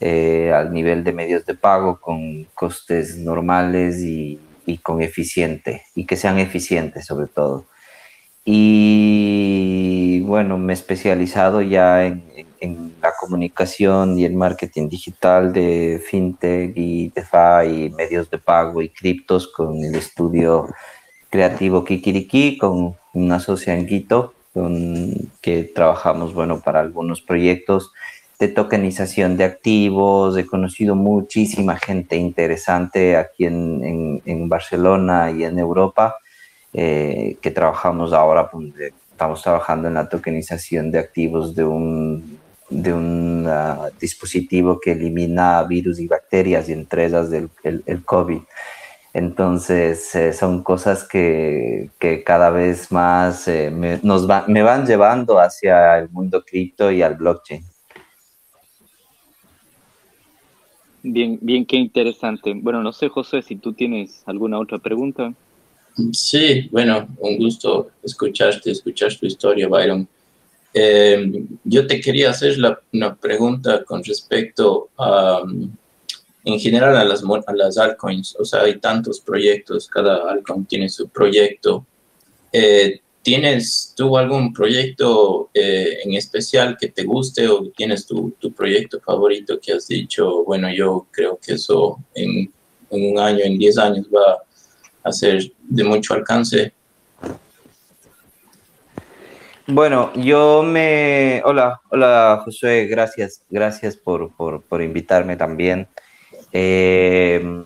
[0.00, 6.06] eh, al nivel de medios de pago con costes normales y, y, con eficiente y
[6.06, 7.66] que sean eficientes sobre todo.
[8.46, 12.24] Y bueno, me he especializado ya en,
[13.02, 18.88] la comunicación y el marketing digital de fintech y DeFi y medios de pago y
[18.88, 20.68] criptos con el estudio
[21.34, 24.34] creativo Kikiriki con una socia en Quito,
[25.40, 27.90] que trabajamos, bueno, para algunos proyectos
[28.38, 30.36] de tokenización de activos.
[30.36, 36.14] He conocido muchísima gente interesante aquí en, Barcelona y en Europa,
[36.72, 38.72] eh, que trabajamos ahora, pues,
[39.10, 42.38] estamos trabajando en la tokenización de activos de un,
[42.70, 48.04] de un uh, dispositivo que elimina virus y bacterias, y entre ellas el, el, el
[48.04, 48.38] COVID.
[49.14, 54.84] Entonces, eh, son cosas que, que, cada vez más eh, me, nos va, me van
[54.84, 57.62] llevando hacia el mundo cripto y al blockchain.
[61.04, 62.54] Bien, bien, qué interesante.
[62.56, 65.32] Bueno, no sé, José, si tú tienes alguna otra pregunta.
[66.12, 70.08] Sí, bueno, un gusto escucharte, escuchar tu historia, Byron.
[70.72, 75.40] Eh, yo te quería hacer la, una pregunta con respecto a
[76.44, 80.88] en general a las, a las altcoins, o sea, hay tantos proyectos, cada altcoin tiene
[80.88, 81.86] su proyecto.
[82.52, 88.52] Eh, ¿Tienes tú algún proyecto eh, en especial que te guste o tienes tu, tu,
[88.52, 92.52] proyecto favorito que has dicho, bueno, yo creo que eso en,
[92.90, 94.42] en un año, en 10 años va
[95.02, 96.74] a ser de mucho alcance?
[99.66, 101.40] Bueno, yo me...
[101.46, 105.88] Hola, hola Josué, gracias, gracias por, por, por invitarme también.
[106.56, 107.64] Eh,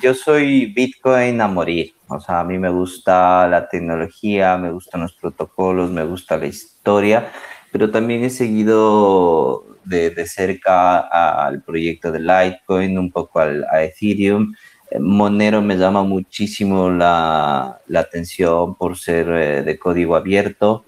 [0.00, 1.92] yo soy Bitcoin a morir.
[2.08, 6.46] O sea, a mí me gusta la tecnología, me gustan los protocolos, me gusta la
[6.46, 7.32] historia,
[7.72, 14.54] pero también he seguido de, cerca al proyecto de Litecoin, un poco al, a Ethereum.
[15.00, 20.84] Monero me llama muchísimo la, atención por ser eh, de código abierto.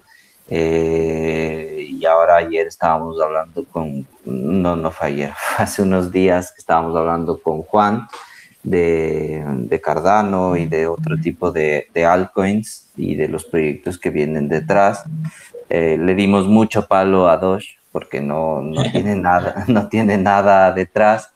[0.49, 6.95] Eh, y ahora ayer estábamos hablando con, no, no fue ayer, hace unos días estábamos
[6.95, 8.07] hablando con Juan
[8.63, 14.09] de, de Cardano y de otro tipo de, de, altcoins y de los proyectos que
[14.09, 15.03] vienen detrás.
[15.69, 20.71] Eh, le dimos mucho palo a Doge porque no, no, tiene, nada, no tiene nada
[20.71, 21.29] detrás.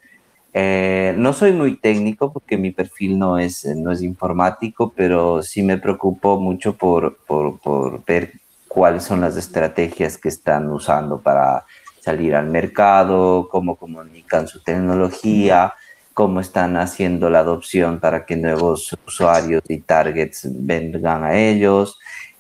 [0.54, 5.62] Eh, no soy muy técnico porque mi perfil no es, no es informático, pero sí
[5.64, 8.34] me preocupo mucho por, por, por ver
[8.68, 11.66] cuáles son las estrategias que están usando para
[12.06, 15.74] salir al mercado, cómo comunican su tecnología,
[16.14, 21.98] cómo están haciendo la adopción para que nuevos usuarios y targets vengan a ellos.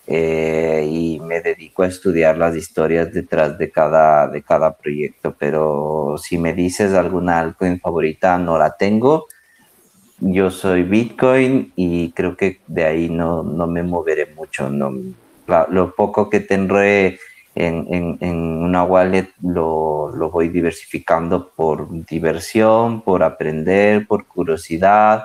[0.08, 6.16] Eh, y me dedico a estudiar las historias detrás de cada, de cada proyecto, pero
[6.22, 9.26] si me dices alguna altcoin favorita, no la tengo.
[10.20, 14.70] Yo soy Bitcoin y creo que de ahí no, no me moveré mucho.
[14.70, 14.94] No,
[15.70, 17.18] lo poco que tendré
[17.56, 25.24] en, en, en una wallet lo, lo, voy diversificando por diversión, por aprender, por curiosidad.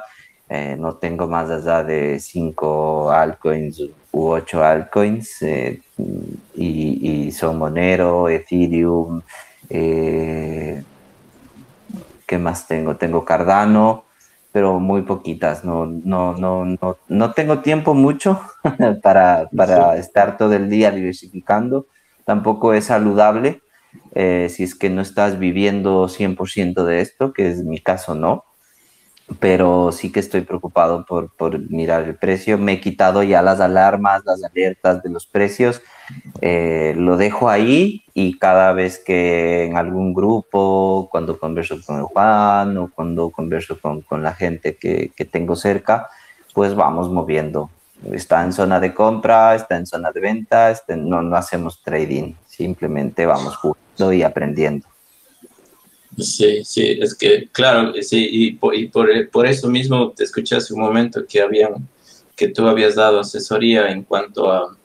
[0.49, 3.81] Eh, no tengo más allá de cinco altcoins
[4.13, 5.81] u ocho altcoins eh,
[6.55, 9.23] y, y, son Monero, Ethereum.
[9.69, 10.83] Eh,
[12.27, 12.97] ¿Qué más tengo?
[12.97, 14.05] Tengo Cardano
[14.53, 15.65] pero muy poquitas.
[15.65, 18.41] No, no, no, no, no tengo tiempo mucho
[19.03, 21.87] para, para estar todo el día diversificando.
[22.31, 23.61] Tampoco es saludable
[24.15, 28.45] eh, si es que no estás viviendo 100% de esto, que es mi caso, no.
[29.41, 32.57] Pero sí que estoy preocupado por, por mirar el precio.
[32.57, 35.83] Me he quitado ya las alarmas, las alertas de los precios
[36.41, 42.05] eh, lo dejo ahí y cada vez que en algún grupo, cuando converso con el
[42.05, 46.09] Juan o cuando converso con, con la gente que, que, tengo cerca,
[46.55, 47.71] pues vamos moviendo.
[48.13, 52.35] Está en zona de compra, está en zona de venta, está no, no hacemos trading,
[52.47, 54.87] simplemente vamos jugando y aprendiendo.
[56.19, 58.75] Sí, sí, es que, claro, sí, y por,
[59.31, 61.89] por, eso mismo te escuché hace un momento que, habían,
[62.37, 64.77] que tú habías dado asesoría en cuanto a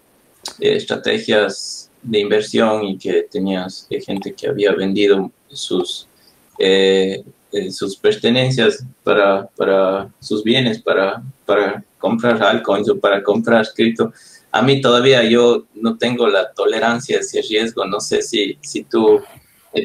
[0.59, 6.07] eh, estrategias de inversión y que tenías gente que había vendido sus,
[6.59, 13.65] eh, eh, sus pertenencias para, para sus bienes, para, para comprar altcoins o para comprar
[13.73, 14.13] cripto.
[14.51, 18.83] A mí todavía yo no tengo la tolerancia a ese riesgo, no sé si, si
[18.83, 19.21] tú,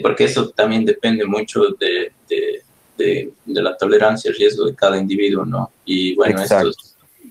[0.03, 2.63] porque eso también depende mucho de, de,
[2.99, 5.71] de, la tolerancia al riesgo de cada individuo, ¿no?
[5.87, 6.71] Y bueno, esto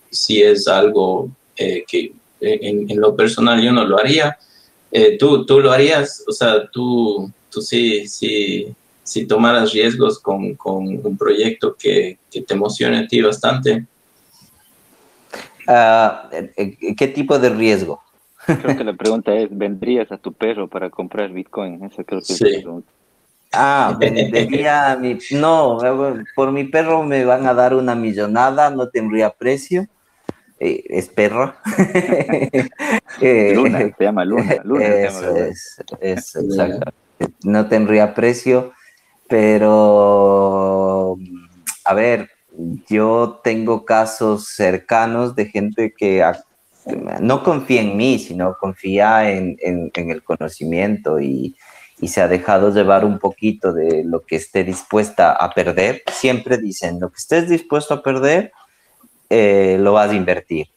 [0.10, 2.12] sí es algo eh, que
[2.42, 4.38] en, en, lo personal yo no lo haría.
[4.92, 6.24] Eh, ¿tú, ¿Tú lo harías?
[6.28, 8.74] O sea, tú, tú sí, sí,
[9.04, 13.86] si tomaras riesgos con, con un proyecto que, que, te emocione a ti bastante.
[15.70, 18.02] Uh, ¿Qué tipo de riesgo?
[18.44, 21.84] Creo que la pregunta es, ¿vendrías a tu perro para comprar Bitcoin?
[21.84, 22.92] Esa creo que es la pregunta.
[23.52, 25.20] Ah, vendería mi...
[25.32, 25.78] No,
[26.36, 29.86] por mi perro me van a dar una millonada, no tendría precio.
[30.60, 31.54] Eh, es perro.
[33.22, 34.56] Luna, se llama Luna.
[34.64, 36.92] Luna eso es, es exacto.
[37.44, 38.74] No tendría precio,
[39.28, 41.18] pero
[41.86, 42.30] a ver,
[42.88, 46.24] yo tengo casos cercanos de gente que
[47.22, 51.56] no confía en mí, sino confía en, en el conocimiento y,
[52.02, 56.02] y se ha dejado llevar un poquito de lo que esté dispuesta a perder.
[56.12, 58.52] Siempre dicen, lo que estés dispuesto a perder,
[59.30, 60.68] eh, lo vas a invertir.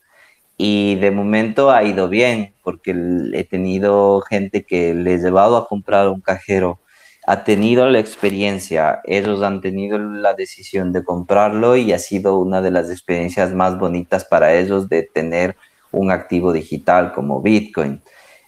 [0.56, 2.94] Y de momento ha ido bien, porque
[3.32, 6.80] he tenido gente que le he llevado a comprar un cajero,
[7.26, 12.60] ha tenido la experiencia, ellos han tenido la decisión de comprarlo y ha sido una
[12.60, 15.56] de las experiencias más bonitas para ellos de tener
[15.92, 18.00] un activo digital como Bitcoin.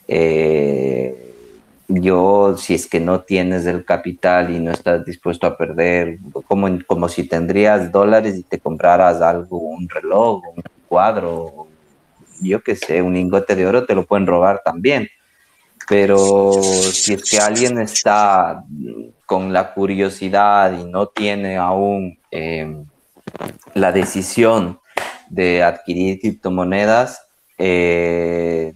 [0.08, 1.24] Eh,
[1.86, 6.18] yo, si es que no tienes el capital y no estás dispuesto a perder,
[6.48, 11.68] como, como si tendrías dólares y te compraras algo, un reloj, un cuadro,
[12.40, 15.08] yo qué sé, un lingote de oro, te lo pueden robar también.
[15.88, 18.64] Pero si es que alguien está
[19.26, 22.86] con la curiosidad y no tiene aún em,
[23.74, 24.80] la decisión
[25.28, 27.20] de adquirir criptomonedas,
[27.58, 28.74] eh,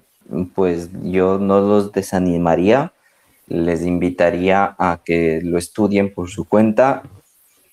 [0.55, 2.93] pues yo no los desanimaría
[3.49, 7.03] les invitaría a que lo estudien por su cuenta.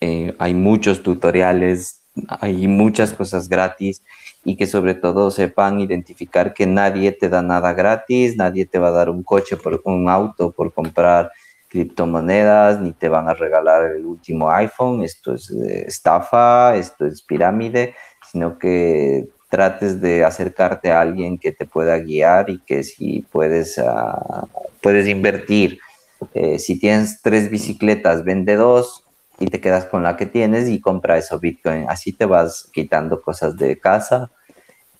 [0.02, 4.02] Eh, hay muchos tutoriales, hay muchas cosas gratis
[4.46, 8.90] y que sobre todo sepan identificar que nadie te da nada gratis, nadie te va
[8.90, 11.32] a dar un coche por un auto por comprar
[11.68, 17.24] criptomonedas, ni te van a regalar el último iPhone, esto es eh, estafa, esto es
[17.24, 17.96] pirámide,
[18.32, 23.78] sino que trates de acercarte a alguien que te pueda guiar y que si puedes,
[23.80, 24.48] uh,
[24.82, 25.80] puedes invertir.
[26.34, 29.05] Eh, si tienes tres bicicletas, vende dos
[29.40, 31.86] y te quedas con la que tienes y compra eso Bitcoin.
[31.90, 34.32] Así te vas quitando cosas de casa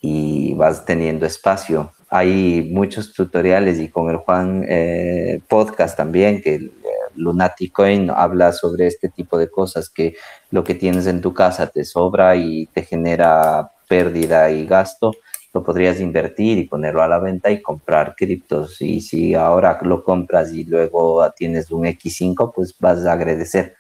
[0.02, 1.92] y vas teniendo espacio.
[2.10, 8.52] Hay muchos tutoriales y con el Juan eh, podcast también, que el, eh, Coin habla
[8.52, 10.16] sobre este tipo de cosas, que
[10.52, 15.14] lo que tienes en tu casa te sobra y te genera pérdida y gasto,
[15.54, 18.82] lo podrías invertir y ponerlo a la venta y comprar criptos.
[18.82, 23.76] Y si ahora lo compras y luego tienes un X5, pues vas a agradecer.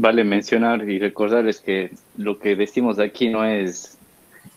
[0.00, 3.98] Vale mencionar y recordarles que lo que decimos aquí no es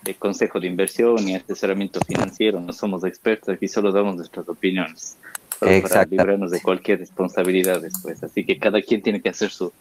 [0.03, 5.17] de consejo de inversión ni asesoramiento financiero, no somos expertos, aquí solo damos nuestras opiniones
[5.59, 8.21] para librarnos de cualquier responsabilidad después.
[8.23, 9.73] Así que cada quien tiene que hacer su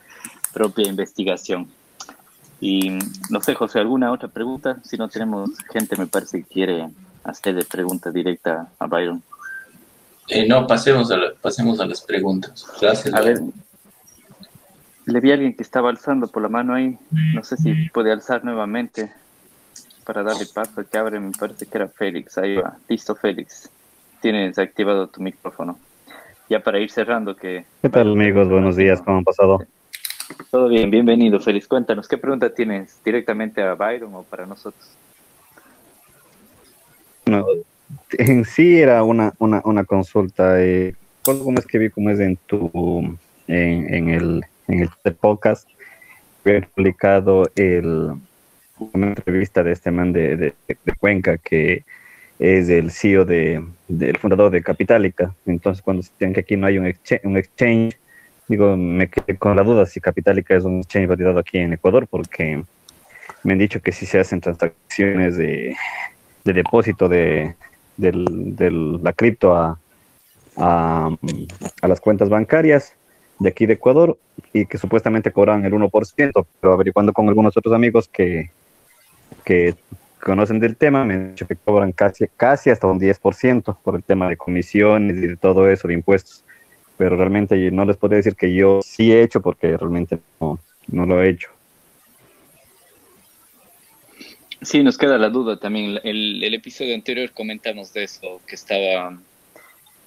[0.54, 1.68] propia investigación.
[2.58, 2.96] Y
[3.28, 4.78] no sé, José, ¿alguna otra pregunta?
[4.82, 6.88] Si no tenemos gente, me parece que quiere
[7.22, 9.22] hacerle pregunta directa a Byron.
[10.28, 12.66] Eh, no, pasemos a, pasemos a las preguntas.
[12.80, 13.12] Gracias.
[13.12, 13.40] A ver,
[15.06, 16.98] le vi a alguien que estaba alzando por la mano ahí.
[17.34, 19.12] No sé si puede alzar nuevamente
[20.04, 21.20] para darle paso que abre.
[21.20, 22.38] Me parece que era Félix.
[22.38, 22.76] Ahí va.
[22.88, 23.70] Listo, Félix.
[24.20, 25.78] Tienes activado tu micrófono.
[26.48, 27.64] Ya para ir cerrando que...
[27.80, 28.48] ¿Qué tal amigos?
[28.48, 29.00] Buenos días.
[29.00, 29.64] ¿Cómo han pasado?
[30.50, 31.66] Todo bien, bienvenido, Félix.
[31.66, 34.90] Cuéntanos, ¿qué pregunta tienes directamente a Byron o para nosotros?
[37.26, 37.46] No,
[38.10, 40.60] en sí era una, una, una consulta.
[40.62, 40.94] Eh,
[41.24, 45.68] ¿Cómo es que vi cómo es en tu en, en el en el podcast?
[46.44, 48.12] He publicado el,
[48.78, 50.54] una entrevista de este man de, de,
[50.98, 51.84] Cuenca que
[52.38, 55.34] es el CEO de, del fundador de Capitalica.
[55.46, 56.94] Entonces, cuando dicen que aquí no hay un
[57.24, 58.00] un exchange
[58.50, 62.08] digo, me quedé con la duda si Capitalica es un exchange validado aquí en Ecuador,
[62.08, 62.64] porque
[63.44, 65.76] me han dicho que si se hacen transacciones de,
[66.44, 67.54] depósito de,
[67.96, 69.78] la cripto a,
[70.56, 71.10] a,
[71.82, 72.92] las cuentas bancarias
[73.40, 74.16] de aquí de Ecuador
[74.52, 78.50] y que supuestamente cobran el 1%, pero averiguando con algunos otros amigos que,
[79.44, 79.74] que
[80.22, 84.04] conocen del tema, me han dicho que cobran casi, casi hasta un 10% por el
[84.04, 86.44] tema de comisiones y de todo eso, de impuestos
[87.00, 90.58] pero realmente no les podría decir que yo sí he hecho porque realmente no,
[91.06, 91.48] lo he hecho.
[94.60, 95.98] Sí, nos queda la duda también.
[96.04, 99.18] El, el, episodio anterior comentamos de eso, que estaba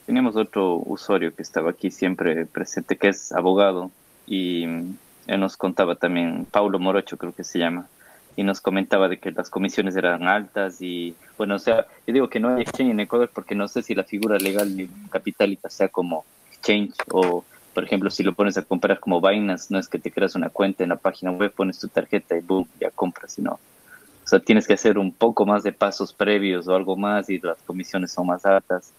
[0.05, 3.91] Teníamos otro usuario que estaba aquí siempre presente, que es abogado,
[4.27, 7.87] y él nos contaba también, Paulo Morocho creo que se llama,
[8.35, 12.29] y nos comentaba de que las comisiones eran altas y, bueno, o sea, yo digo
[12.29, 15.69] que no hay exchange en Ecuador porque no sé si la figura legal de Capitalita
[15.69, 19.87] sea como exchange o, por ejemplo, si lo pones a comprar como Binance, no es
[19.87, 22.89] que te creas una cuenta en la página web, pones tu tarjeta y boom, ya
[22.89, 26.95] compras, sino, o sea, tienes que hacer un poco más de pasos previos o algo
[26.95, 28.93] más y las comisiones son más altas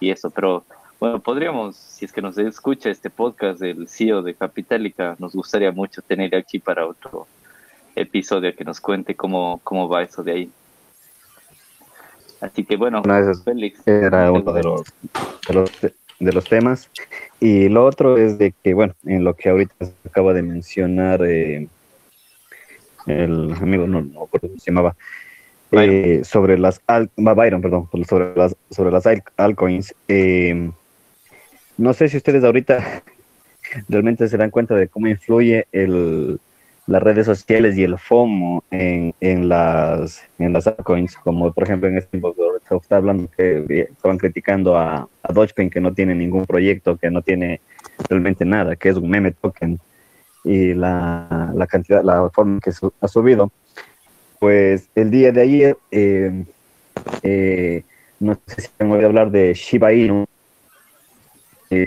[0.00, 0.64] y eso, pero
[1.00, 5.70] bueno, podríamos, si es que nos escucha este podcast del CEO de Capitalica, nos gustaría
[5.70, 7.26] mucho tener aquí para otro
[7.94, 10.50] episodio que nos cuente cómo, cómo va eso de ahí.
[12.40, 13.02] Así que bueno,
[13.44, 13.86] Félix.
[13.86, 14.84] Era uno de los,
[16.20, 16.88] de los, temas.
[17.40, 21.24] Y lo otro es de que, bueno, en lo que ahorita se acaba de mencionar
[21.24, 21.68] eh,
[23.06, 24.96] el amigo, no, no se llamaba,
[25.72, 29.04] eh, sobre las perdón, sobre las sobre las
[29.36, 29.94] altcoins.
[30.08, 30.70] Eh,
[31.76, 33.02] no sé si ustedes ahorita
[33.88, 36.40] realmente se dan cuenta de cómo influye el,
[36.86, 41.88] las redes sociales y el FOMO en, en las en las altcoins, como por ejemplo
[41.88, 42.34] en este tiempo
[42.70, 47.22] está hablando que estaban criticando a, a Dogecoin que no tiene ningún proyecto, que no
[47.22, 47.60] tiene
[48.08, 49.78] realmente nada, que es un meme token
[50.44, 53.50] y la, la cantidad, la forma que ha subido
[54.40, 56.44] pues el día de ayer, eh,
[57.22, 57.82] eh,
[58.20, 60.26] no sé si tengo que hablar de Shiba Inu,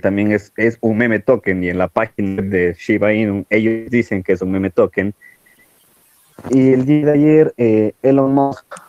[0.02, 4.22] también es, es, un meme token y en la página de Shiba Inu ellos dicen
[4.22, 5.14] que es un meme token.
[6.50, 8.80] Y el día de ayer eh, Elon Musk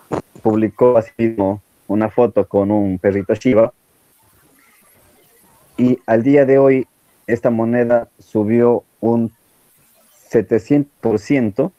[0.43, 3.73] publicó así mismo una foto con un perrito Shiba
[5.77, 6.87] y al día de hoy
[7.27, 9.33] esta moneda subió un
[10.31, 11.73] 700%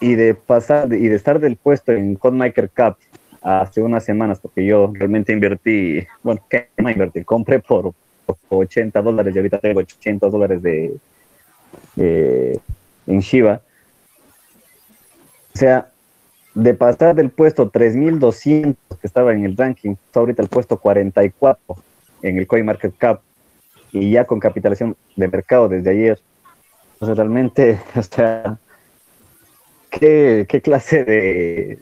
[0.00, 2.96] y de pasar y de estar del puesto en CoinMaker Cup
[3.42, 7.24] hace unas semanas, porque yo realmente invertí, bueno, ¿qué no invertí?
[7.24, 7.92] Compré por,
[8.50, 10.98] 80 dólares y ahorita tengo 800 dólares de,
[13.06, 13.62] en Shiba.
[15.54, 15.88] O sea,
[16.54, 21.76] de pasar del puesto 3200 que estaba en el ranking, ahorita el puesto 44
[22.22, 23.22] en el CoinMarketCap
[23.92, 26.20] y ya con capitalización de mercado desde ayer.
[27.00, 28.58] Sea, realmente, o sea,
[29.90, 31.78] ¿qué, qué clase de,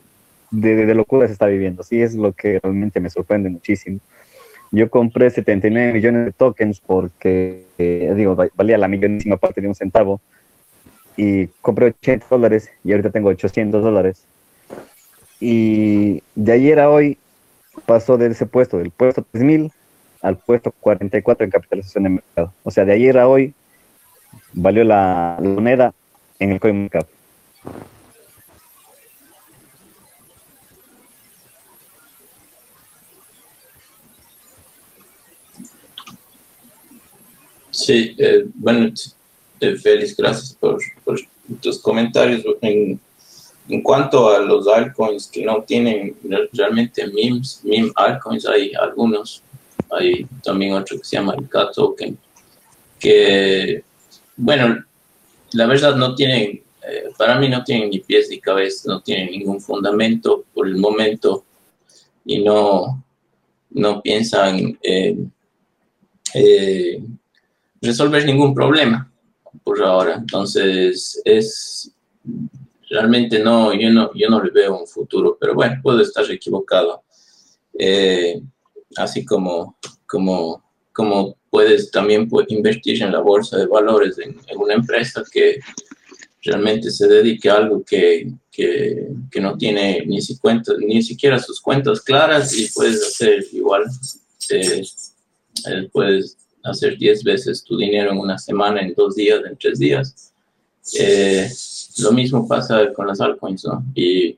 [0.51, 1.83] de, locura se está viviendo?
[1.83, 3.99] Sí, es lo que realmente me sorprende muchísimo.
[4.71, 9.75] Yo compré 79 millones de tokens porque, eh, digo, valía la millonísima parte de un
[9.75, 10.19] centavo
[11.15, 14.23] y compré 80 dólares y ahorita tengo 800 dólares.
[15.39, 17.17] Y de ayer a hoy
[17.85, 19.71] pasó de ese puesto, del puesto 3000
[20.21, 22.53] al puesto 44 en capitalización de mercado.
[22.63, 23.53] O sea, de ayer a hoy
[24.53, 25.93] valió la, moneda
[26.39, 27.07] en el CoinMarketCap.
[37.87, 38.93] Sí, eh, bueno,
[39.61, 40.77] eh, Félix, gracias por,
[41.61, 42.43] tus comentarios.
[42.61, 42.99] En,
[43.81, 46.17] cuanto a los altcoins que no tienen
[46.51, 49.41] realmente memes, meme altcoins, hay algunos.
[49.89, 52.17] Hay también otro que se llama el K token,
[52.99, 53.81] que,
[54.35, 54.83] bueno,
[55.53, 59.31] la verdad no tienen, eh, para mí no tienen ni pies ni cabeza, no tienen
[59.31, 61.45] ningún fundamento por el momento
[62.25, 63.01] y no,
[63.69, 65.31] no piensan en
[67.81, 69.11] resolver ningún problema
[69.63, 70.15] por ahora.
[70.15, 71.91] Entonces, es
[72.89, 77.03] realmente no, yo no, yo no le veo un futuro, pero bueno, puedo estar equivocado.
[77.77, 78.41] Eh,
[78.95, 80.63] así como, como,
[80.93, 85.59] como puedes también invertir en la bolsa de valores en, una empresa que
[86.41, 90.37] realmente se dedique a algo que, que, que no tiene ni, si
[90.79, 93.83] ni siquiera sus cuentas claras y puedes hacer igual.
[94.49, 94.81] Eh,
[95.69, 96.37] eh, puedes
[96.69, 100.33] hacer 10 veces tu dinero en una semana, en dos días, en tres días.
[100.93, 101.49] Eh,
[101.99, 103.65] lo mismo pasa con las altcoins.
[103.95, 104.37] Y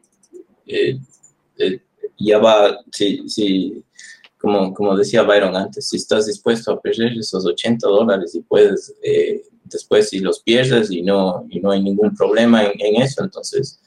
[0.66, 1.00] eh,
[1.58, 1.80] eh,
[2.18, 3.84] ya va, si, si,
[4.38, 8.94] como, como decía Byron antes, si estás dispuesto a perder esos 80 dólares y puedes,
[9.66, 13.80] después si los pierdes y no, y no hay ningún problema en, eso, entonces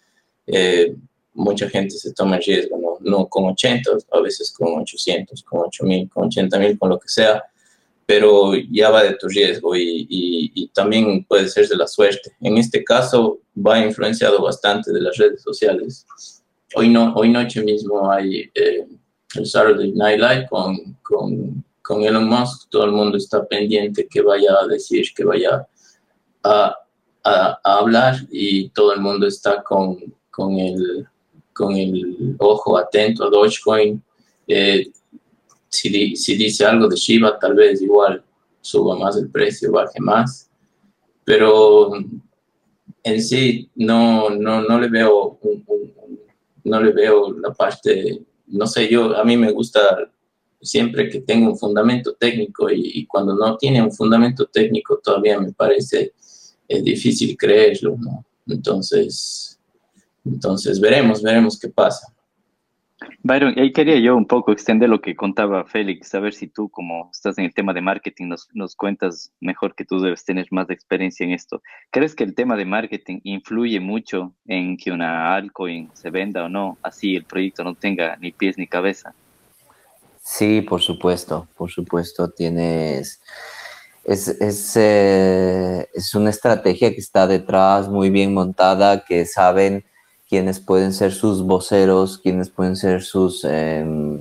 [1.34, 2.98] mucha gente se toma el riesgo, ¿no?
[3.00, 6.98] no con 80, a veces con 800, con 8 mil, con 80 mil, con lo
[6.98, 7.42] que sea
[8.12, 10.06] pero ya va de tu riesgo y,
[10.54, 12.36] y, también puede ser de la suerte.
[12.42, 16.04] En este caso va influenciado bastante de las redes sociales.
[16.74, 18.86] Hoy, no, hoy noche mismo hay eh,
[19.34, 24.20] el Saturday Night Live con, con, con, Elon Musk, todo el mundo está pendiente que
[24.20, 25.66] vaya a decir, que vaya
[26.44, 26.76] a,
[27.24, 29.96] a, hablar y todo el mundo está con,
[30.30, 31.06] con, el,
[31.54, 34.02] con el ojo atento a Dogecoin.
[34.46, 34.92] Eh,
[35.72, 38.22] si, dice algo de Shiba, tal vez igual
[38.60, 40.50] suba más el precio, baje más,
[41.24, 41.92] pero
[43.02, 45.38] en sí no, no, no le veo
[46.64, 49.80] no le veo la parte, no sé, yo a mí me gusta
[50.60, 55.52] siempre que tenga un fundamento técnico y, cuando no tiene un fundamento técnico todavía me
[55.52, 56.14] parece
[56.68, 57.96] eh, difícil creerlo.
[58.46, 59.58] Entonces,
[60.24, 62.11] entonces veremos, veremos qué pasa.
[63.22, 66.68] Byron, ahí quería yo un poco extender lo que contaba Félix, a ver si tú,
[66.68, 70.46] como estás en el tema de marketing, nos, nos, cuentas mejor que tú debes tener
[70.50, 71.62] más experiencia en esto.
[71.90, 76.48] ¿Crees que el tema de marketing influye mucho en que una altcoin se venda o
[76.48, 79.14] no, así el proyecto no tenga ni pies ni cabeza?
[80.22, 83.20] Sí, por supuesto, por supuesto, tienes...
[84.04, 89.84] Es, es, eh, es una estrategia que está detrás, muy bien montada, que saben
[90.32, 93.46] quienes pueden ser sus voceros, quienes pueden ser sus,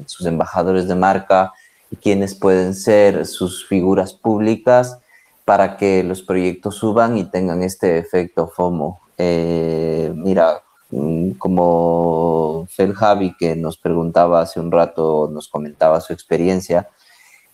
[0.08, 1.54] sus embajadores de marca
[2.02, 5.00] quienes pueden ser sus figuras públicas
[5.46, 9.00] para que los proyectos suban y tengan este efecto FOMO.
[9.18, 16.12] Eh, mira, mm, como Fel Javi que nos preguntaba hace un rato, nos comentaba su
[16.12, 16.90] experiencia,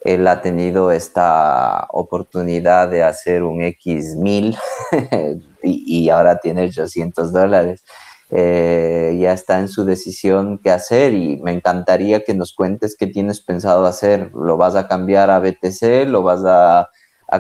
[0.02, 4.58] él ha tenido esta oportunidad de hacer un X1000
[5.62, 7.84] y, y ahora tiene 800 dólares.
[8.30, 13.08] Eh, ya está en su decisión qué hacer y me encantaría que nos cuentes qué
[13.08, 14.32] tienes pensado hacer.
[14.34, 16.08] ¿Lo vas a cambiar a BTC?
[16.08, 16.90] ¿Lo vas a,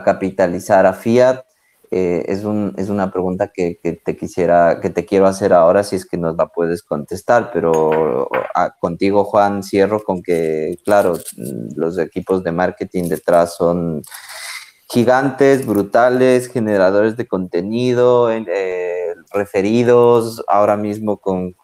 [0.04, 1.44] capitalizar a Fiat?
[1.92, 5.96] Eh, es, un, es, una pregunta que, te quisiera, que te quiero hacer ahora si
[5.96, 11.18] es que nos la puedes contestar, pero ah, contigo Juan cierro con que, claro,
[11.76, 14.02] los equipos de marketing detrás son
[14.90, 20.44] gigantes, brutales, generadores de contenido, eh, referidos.
[20.48, 21.56] Ahora mismo con,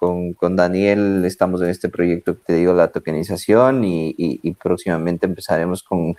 [0.55, 6.15] Daniel estamos en este proyecto que te digo, la tokenización, y, próximamente empezaremos con,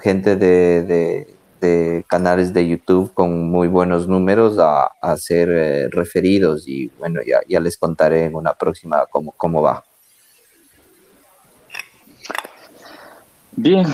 [0.00, 6.90] gente de, canales de YouTube con muy buenos números a, a ser eh, referidos y
[6.98, 9.82] bueno, ya, ya, les contaré en una próxima cómo, cómo va.
[13.52, 13.86] Bien,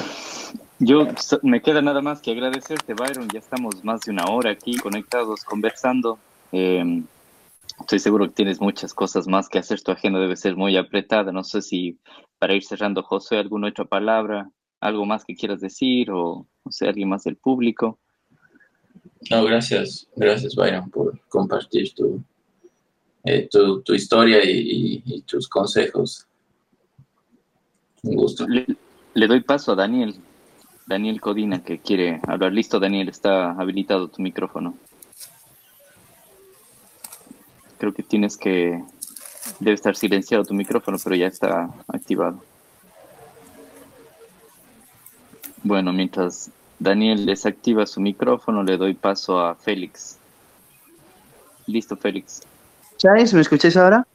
[0.78, 1.06] yo
[1.42, 3.28] me queda nada más que agradecerte, Byron.
[3.28, 6.18] Ya estamos más de una hora aquí conectados, conversando.
[6.52, 7.04] Em,
[7.80, 9.80] estoy seguro que tienes muchas cosas más que hacer.
[9.80, 11.32] Tu agenda debe ser muy apretada.
[11.32, 11.98] No sé si
[12.38, 16.88] para ir cerrando, José, alguna otra palabra, algo más que quieras decir o, no sé,
[16.88, 17.98] alguien más del público.
[19.30, 22.22] No, gracias, gracias, Byron, por compartir tu,
[23.24, 26.26] eh, tu, tu, historia y, tus consejos.
[28.02, 28.46] Un gusto.
[28.48, 30.14] le doy paso a Daniel.
[30.90, 32.52] Daniel Codina que quiere hablar.
[32.52, 34.74] Listo, Daniel, está habilitado tu micrófono.
[37.80, 38.84] Creo que tienes que...
[39.58, 42.42] Debe estar silenciado tu micrófono, pero ya está activado.
[45.62, 50.18] Bueno, mientras Daniel desactiva su micrófono, le doy paso a Félix.
[51.66, 52.42] Listo, Félix.
[52.98, 53.32] ¿Sabes?
[53.32, 54.06] ¿Me escucháis ahora?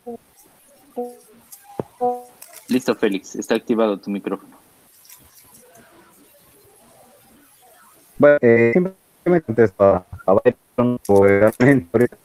[2.68, 3.36] Listo, Félix.
[3.36, 4.55] Está activado tu micrófono.
[8.18, 12.18] Bueno, eh, simplemente contesto a, Byron, realmente ahorita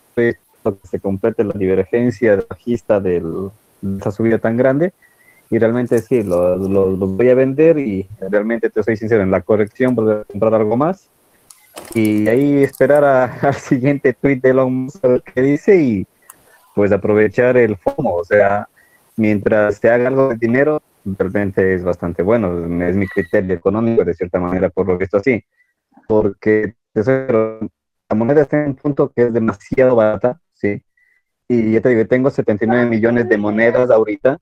[0.63, 3.23] que se complete la divergencia bajista de
[3.99, 4.93] esa subida tan grande.
[5.51, 9.41] Y realmente sí, lo, lo, voy a vender y realmente te soy sincero, en la
[9.41, 11.09] corrección voy a comprar algo más.
[11.95, 13.05] Y ahí esperar
[13.43, 15.05] al siguiente tweet de Elon Musk
[15.35, 16.07] que dice y
[16.75, 18.69] pues aprovechar el FOMO, o sea,
[19.17, 24.15] mientras te haga algo de dinero, realmente es bastante bueno, es mi criterio económico de
[24.15, 25.43] cierta manera por lo esto así.
[26.07, 30.41] Porque la moneda está en un punto que es demasiado barata.
[31.53, 34.39] Y ya te digo, tengo 79 millones de monedas ahorita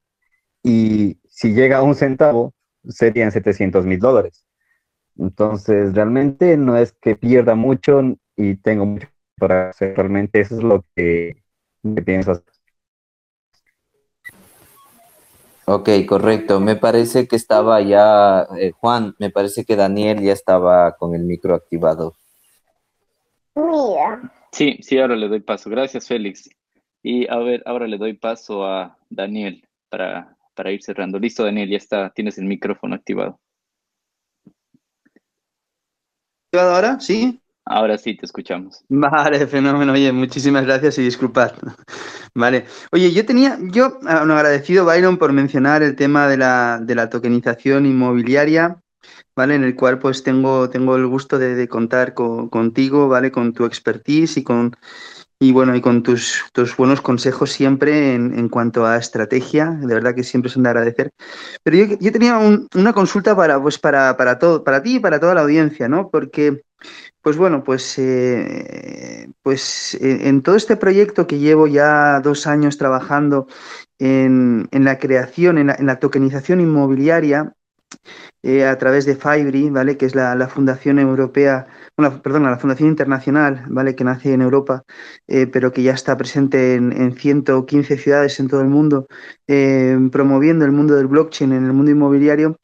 [0.63, 2.53] y si llega a un centavo
[2.87, 4.45] serían 700 mil dólares.
[5.17, 8.03] Entonces, realmente no es que pierda mucho
[8.37, 9.09] y tengo mucho
[9.39, 9.97] para hacer.
[9.97, 11.43] Realmente eso es lo que,
[12.05, 12.45] pienso hacer.
[15.65, 16.61] Ok, correcto.
[16.61, 21.25] Me parece que estaba ya, eh, Juan, me parece que Daniel ya estaba con el
[21.25, 22.13] micro activado.
[23.55, 24.31] Mira.
[24.53, 25.71] Sí, sí, ahora le doy paso.
[25.71, 26.51] Gracias, Félix.
[27.11, 31.19] Y a ver, ahora le doy paso a Daniel para, para ir cerrando.
[31.19, 33.41] Listo, Daniel, ya está, tienes el micrófono activado.
[36.49, 37.01] ¿Activado ahora?
[37.01, 37.41] ¿Sí?
[37.65, 38.85] Ahora sí, te escuchamos.
[38.91, 39.95] Vale, fenómeno.
[39.95, 41.53] Oye, muchísimas gracias y disculpad.
[42.35, 42.67] Vale.
[42.93, 47.09] Oye, yo tenía, yo ah, agradecido, Byron, por mencionar el tema de la, de la
[47.09, 48.83] tokenización inmobiliaria,
[49.35, 49.55] ¿vale?
[49.55, 53.33] En el cual pues tengo, tengo el gusto de, contar contigo, ¿vale?
[53.33, 54.77] Con tu expertise y con,
[55.41, 60.15] y bueno, y con tus, tus buenos consejos siempre en, cuanto a estrategia, de verdad
[60.15, 61.13] que siempre son de agradecer.
[61.63, 62.39] Pero yo, yo tenía
[62.75, 66.11] una consulta para, pues para, para, todo, para ti y para toda la audiencia, ¿no?
[66.11, 66.63] Porque,
[67.23, 73.47] pues bueno, pues, eh, pues en todo este proyecto que llevo ya dos años trabajando
[73.99, 77.53] en, en la creación, en en la tokenización inmobiliaria,
[78.43, 79.97] eh, a través de Fibri, ¿vale?
[79.97, 81.67] Que es la, Fundación Europea
[82.23, 83.97] perdón, la Fundación Internacional, ¿vale?
[83.97, 84.85] que nace en Europa,
[85.27, 89.09] eh, pero que ya está presente en, 115 ciudades en todo el mundo,
[89.49, 92.57] eh, promoviendo el mundo del blockchain en el mundo inmobiliario,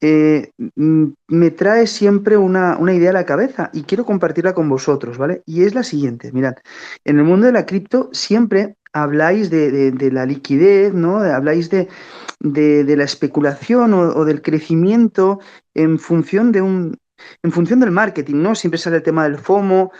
[0.00, 5.42] eh, me trae siempre una, idea a la cabeza y quiero compartirla con vosotros, ¿vale?
[5.46, 6.54] Y es la siguiente, mirad,
[7.04, 11.18] en el mundo de la cripto siempre habláis de, la liquidez, ¿no?
[11.18, 11.88] Habláis de,
[12.40, 15.38] la especulación o, del crecimiento
[15.74, 16.96] en función de un,
[17.42, 18.54] en función del marketing, ¿no?
[18.54, 19.92] Siempre sale el tema del FOMO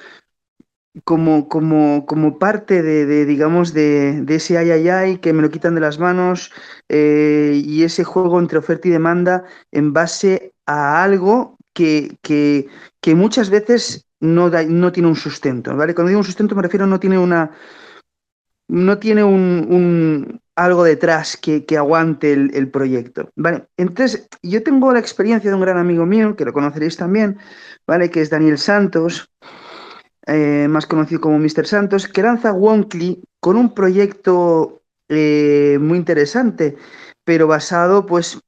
[1.05, 5.75] como, como, como parte de, digamos, de, ese ay, ay, ay que me lo quitan
[5.75, 6.51] de las manos
[6.89, 12.69] eh, y ese juego entre oferta y demanda en base a algo que, que,
[13.03, 15.95] que muchas veces no, no tiene un sustento, ¿vale?
[15.95, 17.51] Cuando digo un sustento me refiero no tiene una
[18.69, 23.31] no tiene un, algo detrás que, aguante el, proyecto.
[23.37, 27.39] Vale, entonces yo tengo la experiencia de un gran amigo mío, que lo conoceréis también,
[27.87, 28.11] ¿vale?
[28.11, 29.31] Que es Daniel Santos,
[30.27, 31.67] eh, más conocido como Mr.
[31.67, 36.77] Santos, que lanza Wonkly con un proyecto eh, muy interesante,
[37.25, 38.41] pero basado pues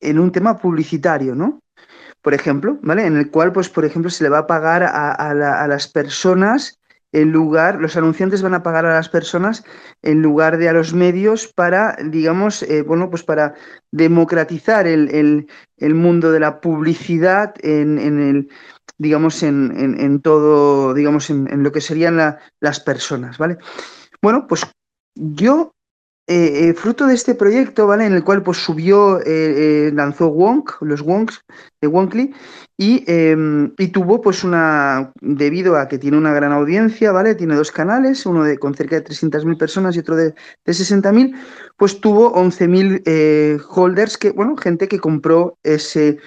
[0.00, 1.60] en un tema publicitario, ¿no?
[2.22, 3.06] Por ejemplo, ¿vale?
[3.06, 6.78] En el cual, pues, por ejemplo, se le va a pagar a, a las personas
[7.12, 9.64] en lugar, los anunciantes van a pagar a las personas
[10.02, 13.54] en lugar de a los medios para, digamos, eh, bueno, pues para
[13.90, 15.46] democratizar el,
[15.80, 18.48] mundo de la publicidad en, el,
[18.98, 23.56] digamos, en, todo, digamos, en, lo que serían las personas, ¿vale?
[24.20, 24.66] Bueno, pues
[25.14, 25.72] yo
[26.30, 28.04] eh, eh, fruto de este proyecto, ¿vale?
[28.04, 31.42] En el cual pues subió, eh, lanzó Wonk, los Wonks
[31.80, 32.34] de Wonkly,
[32.76, 37.34] em, y, tuvo pues una, debido a que tiene una gran audiencia, ¿vale?
[37.34, 40.34] Tiene dos canales, uno de, con cerca de 300.000 personas y otro de,
[40.66, 41.34] de 60.000,
[41.78, 46.18] pues tuvo 11.000 holders, que, bueno, gente que compró ese,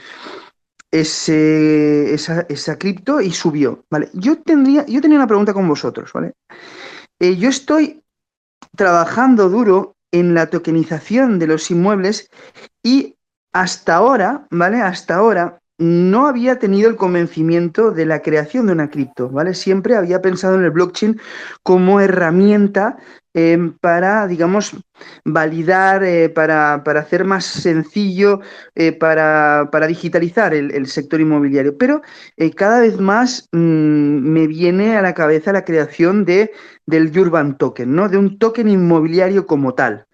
[0.89, 4.09] ese, esa, esa cripto y subió, ¿vale?
[4.13, 6.33] Yo, tendría, yo tenía una pregunta con vosotros, ¿vale?
[7.37, 8.00] yo estoy
[8.75, 12.29] trabajando duro en la tokenización de los inmuebles
[12.83, 13.15] y
[13.53, 14.81] hasta ahora, ¿vale?
[14.81, 19.55] Hasta ahora no había tenido el convencimiento de la creación de una cripto, ¿vale?
[19.55, 21.19] Siempre había pensado en el blockchain
[21.63, 22.97] como herramienta
[23.33, 24.75] Em, para, digamos,
[25.23, 28.41] validar, eh, para, hacer más sencillo,
[28.75, 31.77] eh, para, digitalizar el, sector inmobiliario.
[31.77, 32.01] Pero
[32.35, 36.51] eh, cada vez más mm, me viene a la cabeza la creación de,
[36.85, 38.09] del Urban Token, ¿no?
[38.09, 40.05] de un token inmobiliario como tal.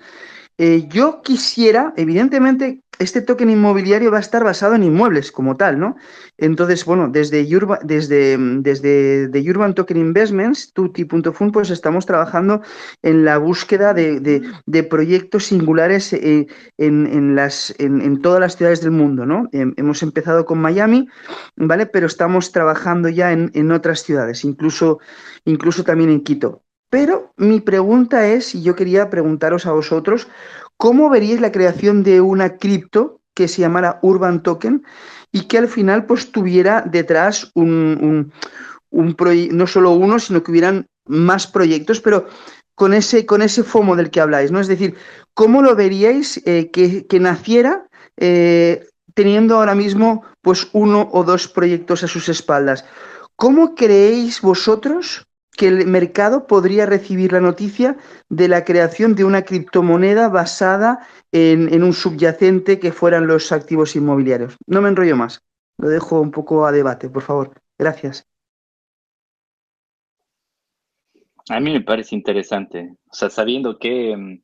[0.89, 5.95] yo quisiera, evidentemente, este token inmobiliario va a estar basado en inmuebles como tal, ¿no?
[6.37, 7.45] Entonces, bueno, desde,
[7.83, 12.61] desde, desde Urban Token Investments, tuti.fun, pues estamos trabajando
[13.01, 16.47] en la búsqueda de, proyectos singulares eh,
[16.77, 19.49] en, las, en, todas las ciudades del mundo, ¿no?
[19.51, 21.07] Hemos empezado con Miami,
[21.55, 21.85] ¿vale?
[21.85, 24.99] Pero estamos trabajando ya en, otras ciudades, incluso,
[25.45, 26.63] incluso también en Quito.
[26.89, 30.29] Pero mi pregunta es, y yo quería preguntaros a vosotros,
[30.77, 34.83] ¿Cómo veríais la creación de una cripto que se llamara Urban Token
[35.31, 38.31] y que al final pues tuviera detrás un,
[38.91, 42.27] no solo uno, sino que hubieran más proyectos, pero
[42.75, 44.59] con ese, con ese FOMO del que habláis, ¿no?
[44.59, 44.95] Es decir,
[45.33, 47.87] ¿cómo lo veríais eh, que, naciera
[48.17, 52.85] eh, teniendo ahora mismo pues uno o dos proyectos a sus espaldas?
[53.35, 55.26] ¿Cómo creéis vosotros
[55.57, 57.97] que el mercado podría recibir la noticia
[58.29, 60.99] de la creación de una criptomoneda basada
[61.31, 64.55] en, un subyacente que fueran los activos inmobiliarios.
[64.67, 65.43] No me enrollo más,
[65.77, 67.59] lo dejo un poco a debate, por favor.
[67.77, 68.25] Gracias.
[71.49, 74.41] A mí me parece interesante, o sea, sabiendo que, mm,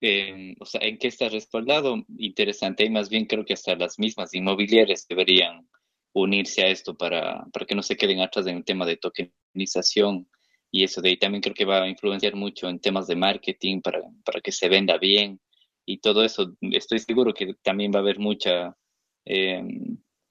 [0.00, 3.98] eh, o sea, en qué está respaldado, interesante, y más bien creo que hasta las
[3.98, 5.68] mismas inmobiliarias deberían
[6.14, 10.28] unirse a esto para, para que no se queden atrás en el tema de tokenización
[10.70, 13.80] y eso de ahí también creo que va a influenciar mucho en temas de marketing
[13.80, 15.40] para, para que se venda bien
[15.86, 16.56] y todo eso.
[16.62, 18.76] Estoy seguro que también va a haber mucha
[19.24, 19.62] eh,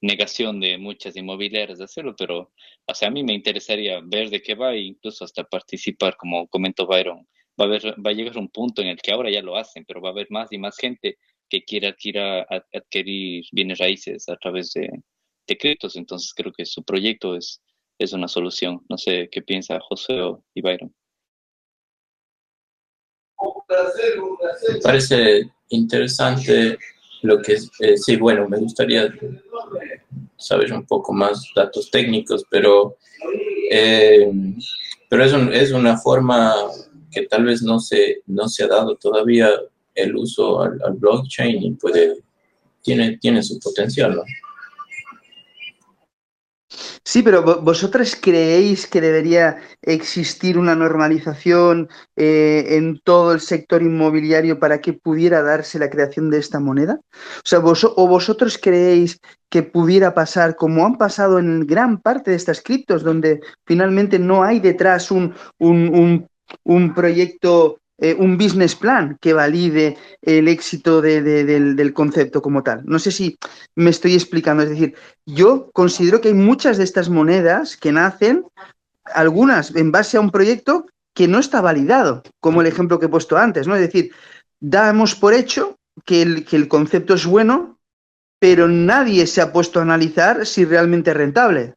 [0.01, 2.51] negación de muchas inmobiliarias de hacerlo, pero
[2.85, 6.47] o sea, a mí me interesaría ver de qué va e incluso hasta participar, como
[6.47, 7.25] comentó Byron.
[7.59, 9.85] Va a, haber, va a llegar un punto en el que ahora ya lo hacen,
[9.85, 14.35] pero va a haber más y más gente que quiera adquirir, adquirir bienes raíces a
[14.35, 14.89] través de,
[15.47, 17.61] de criptos, entonces creo que su proyecto es,
[17.99, 18.81] es una solución.
[18.89, 20.93] No sé qué piensa José o Byron.
[24.69, 26.77] Me parece interesante
[27.21, 29.13] lo que eh, sí, bueno, me gustaría
[30.37, 32.97] saber un poco más datos técnicos, pero,
[33.71, 34.31] eh,
[35.09, 36.53] pero es, es una forma
[37.11, 39.49] que tal vez no se, no se ha dado todavía
[39.95, 42.17] el uso al, al blockchain y puede,
[42.81, 44.23] tiene, tiene su potencial, ¿no?
[47.05, 54.57] Sí, pero vosotros creéis que debería existir una normalización eh, en todo el sector inmobiliario
[54.57, 57.01] para que pudiera darse la creación de esta moneda?
[57.11, 59.19] O sea, o vosotros creéis
[59.49, 64.41] que pudiera pasar como han pasado en gran parte de estas criptos, donde finalmente no
[64.43, 66.25] hay detrás un, un,
[66.63, 72.81] un proyecto eh, un business plan que valide el éxito del, concepto como tal.
[72.83, 73.37] No sé si
[73.75, 74.61] me estoy explicando.
[74.63, 74.93] Es decir,
[75.25, 78.43] yo considero que hay muchas de estas monedas que nacen,
[79.05, 83.15] algunas en base a un proyecto que no está validado, como el ejemplo que he
[83.15, 83.75] puesto antes, ¿no?
[83.75, 84.11] Es decir,
[84.59, 87.79] damos por hecho que el, que el concepto es bueno,
[88.37, 91.75] pero nadie se ha puesto a analizar si realmente es rentable.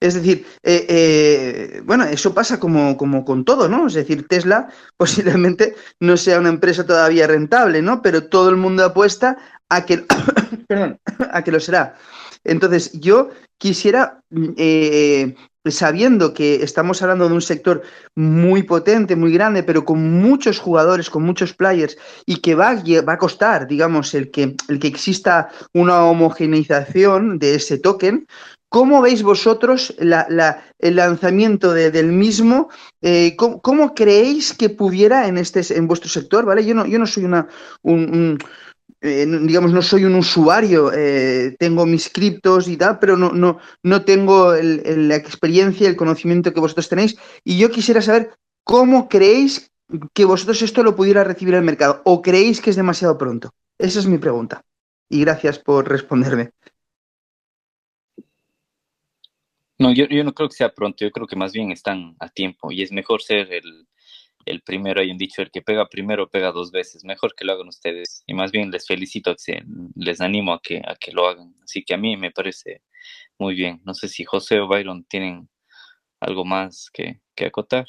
[0.00, 3.86] Es decir, eh, eh, bueno, eso pasa como, como, con todo, ¿no?
[3.86, 8.00] Es decir, Tesla posiblemente no sea una empresa todavía rentable, ¿no?
[8.00, 9.36] Pero todo el mundo apuesta
[9.68, 10.06] a que,
[11.32, 11.96] a que lo será.
[12.44, 13.28] Entonces, yo
[13.58, 14.22] quisiera,
[14.56, 15.34] eh,
[15.66, 17.82] sabiendo que estamos hablando de un sector
[18.14, 23.12] muy potente, muy grande, pero con muchos jugadores, con muchos players, y que va, va
[23.12, 28.26] a costar, digamos, el que, el que exista una homogeneización de ese token,
[28.70, 32.70] ¿Cómo veis vosotros el lanzamiento del mismo?
[33.02, 36.44] Eh, ¿cómo, creéis que pudiera en este en vuestro sector?
[36.44, 36.64] ¿vale?
[36.64, 37.48] Yo no, yo no soy una
[37.82, 38.38] un,
[39.00, 44.54] eh, digamos, no soy un usuario, eh, tengo mis criptos y tal, pero no, tengo
[44.54, 47.16] la experiencia, el conocimiento que vosotros tenéis.
[47.42, 48.30] Y yo quisiera saber
[48.62, 49.72] cómo creéis
[50.14, 53.50] que vosotros esto lo pudiera recibir el mercado o creéis que es demasiado pronto.
[53.78, 54.62] Esa es mi pregunta.
[55.08, 56.52] Y gracias por responderme.
[59.80, 62.28] No, yo, yo no creo que sea pronto, yo creo que más bien están a
[62.28, 63.88] tiempo y es mejor ser el,
[64.44, 67.54] el primero, hay un dicho, el que pega primero pega dos veces, mejor que lo
[67.54, 69.34] hagan ustedes y más bien les felicito,
[69.96, 72.82] les animo a que, a que lo hagan, así que a mí me parece
[73.38, 75.48] muy bien, no sé si José o Byron tienen
[76.20, 77.86] algo más que, que acotar,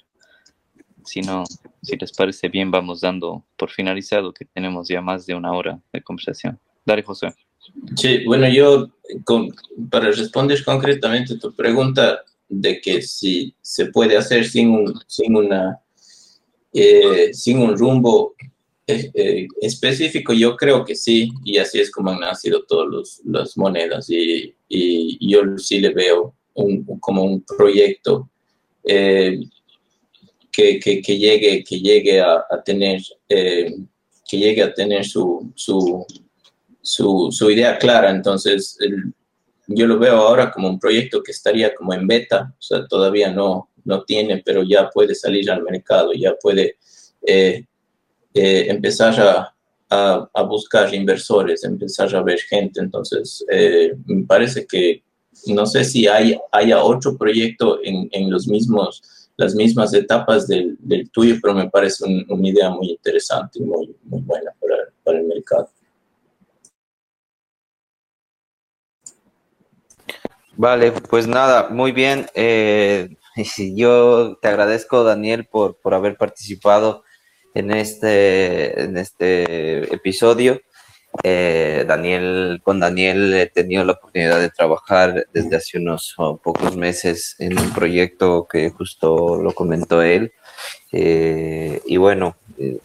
[1.03, 1.43] si no,
[1.81, 5.81] si les parece bien vamos dando por finalizado que tenemos ya más de una hora
[5.91, 6.57] de conversación.
[6.85, 7.35] Dale José.
[7.95, 8.89] Sí, bueno, yo
[9.89, 15.79] para responder concretamente tu pregunta de que si se puede hacer sin un, sin una,
[16.73, 18.35] eh, sin un rumbo
[18.87, 23.57] eh, eh, específico, yo creo que sí, y así es como han nacido todas las
[23.57, 24.55] monedas, y,
[25.19, 26.33] yo sí le veo
[26.99, 28.29] como un proyecto
[28.83, 29.49] que,
[30.51, 36.05] llegue, que llegue a, tener, que llegue a tener su, su
[36.81, 38.09] su, su idea clara.
[38.11, 38.77] Entonces,
[39.67, 43.31] yo lo veo ahora como un proyecto que estaría como en beta, o sea, todavía
[43.31, 46.77] no, no tiene, pero ya puede salir al mercado, ya puede
[47.25, 47.65] eh,
[48.33, 52.79] eh, empezar a, a, buscar inversores, empezar a ver gente.
[52.79, 55.03] Entonces, eh, me parece que
[55.47, 59.01] no sé si hay, haya otro proyecto en, en los mismos
[59.41, 60.77] las mismas etapas del,
[61.11, 65.25] tuyo, pero me parece una idea muy interesante y muy, muy buena para, para el
[65.25, 65.69] mercado.
[70.61, 72.27] Vale, pues nada, muy bien.
[72.35, 73.09] Eh,
[73.75, 77.03] yo te agradezco, Daniel, por, por haber participado
[77.55, 80.61] en este, en este episodio.
[81.23, 86.77] Eh, Daniel, con Daniel he tenido la oportunidad de trabajar desde hace unos oh, pocos
[86.77, 90.31] meses en un proyecto que justo lo comentó él.
[90.91, 92.37] Eh, y bueno,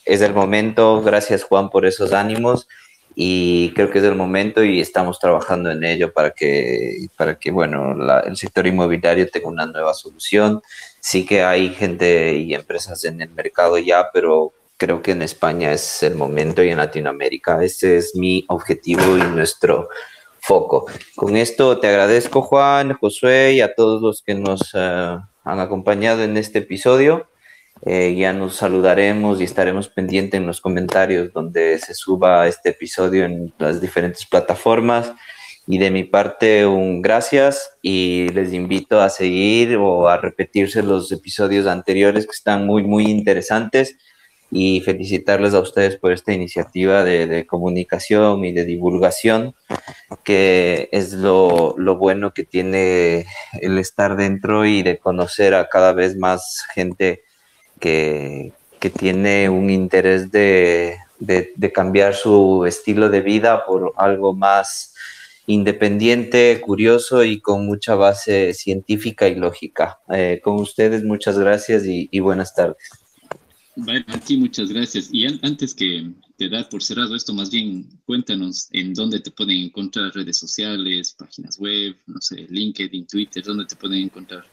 [0.07, 1.03] es el momento.
[1.03, 2.69] Gracias, Juan, por esos ánimos
[3.19, 7.51] y creo que es el momento y estamos trabajando en ello para que, para que
[7.51, 10.61] bueno, el sector inmobiliario tenga una nueva solución.
[11.01, 15.73] Sí que hay gente y empresas en el mercado ya, pero creo que en España
[15.73, 17.65] es el momento y en Latinoamérica.
[17.65, 19.89] Este es mi objetivo y nuestro
[20.41, 20.85] foco.
[21.15, 26.23] Con esto te agradezco, Juan, Josué y a todos los que nos eh, han acompañado
[26.23, 27.31] en este episodio.
[27.85, 33.25] Eh, ya nos saludaremos y estaremos pendientes en los comentarios donde se suba este episodio
[33.25, 35.13] en las diferentes plataformas.
[35.69, 41.11] Y de mi parte, un gracias y les invito a seguir o a repetirse los
[41.11, 43.97] episodios anteriores que están muy, muy interesantes
[44.51, 49.57] y felicitarles a ustedes por esta iniciativa de, comunicación y de divulgación,
[50.23, 53.27] que es lo, lo, bueno que tiene
[53.61, 57.26] el estar dentro y de conocer a cada vez más gente
[57.81, 58.53] que,
[59.01, 64.95] tiene un interés de, de, cambiar su estilo de vida por algo más
[65.47, 69.99] independiente, curioso y con mucha base científica y lógica.
[70.09, 72.77] Eh, con ustedes, muchas gracias y, buenas tardes.
[73.77, 75.09] Bueno, aquí muchas gracias.
[75.13, 79.57] Y antes que te dar por cerrado esto, más bien cuéntanos en dónde te pueden
[79.57, 84.45] encontrar redes sociales, páginas web, no sé, LinkedIn, Twitter, dónde te pueden encontrar.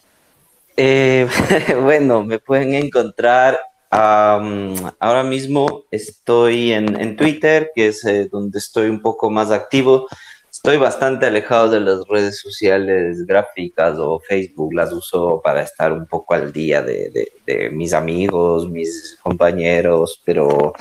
[0.75, 1.27] Eh,
[1.81, 3.59] bueno, me pueden encontrar
[3.95, 10.07] ahora mismo estoy en, Twitter, que es eh, donde estoy un poco más activo.
[10.51, 16.07] Estoy bastante alejado de las redes sociales gráficas o Facebook, las uso para estar un
[16.07, 17.31] poco al día de,
[17.71, 20.73] mis amigos, mis compañeros, pero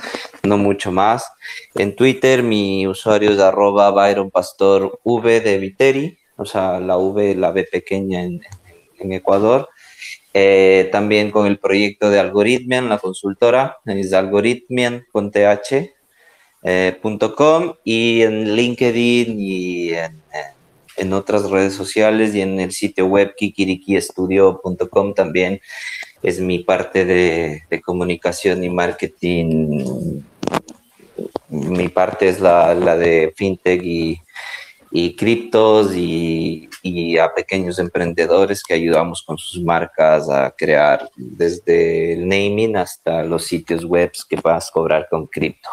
[0.43, 1.27] no mucho más.
[1.75, 7.35] En Twitter mi usuario es arroba Byron Pastor V de Viteri, o sea, la V,
[7.35, 8.41] la B pequeña en
[8.99, 9.69] Ecuador.
[10.35, 15.31] Eh, también con el proyecto de Algoritmian, la consultora, es algoritmian.com
[16.63, 16.99] eh,
[17.83, 19.91] y en LinkedIn y
[20.97, 25.61] en, otras redes sociales y en el sitio web kikirikiestudio.com también
[26.23, 30.21] es mi parte de, comunicación y marketing.
[31.49, 34.19] Mi parte es la, la de fintech y,
[34.95, 42.13] y criptos y, y, a pequeños emprendedores que ayudamos con sus marcas a crear desde
[42.13, 45.67] el naming hasta los sitios web que vas cobrar con cripto.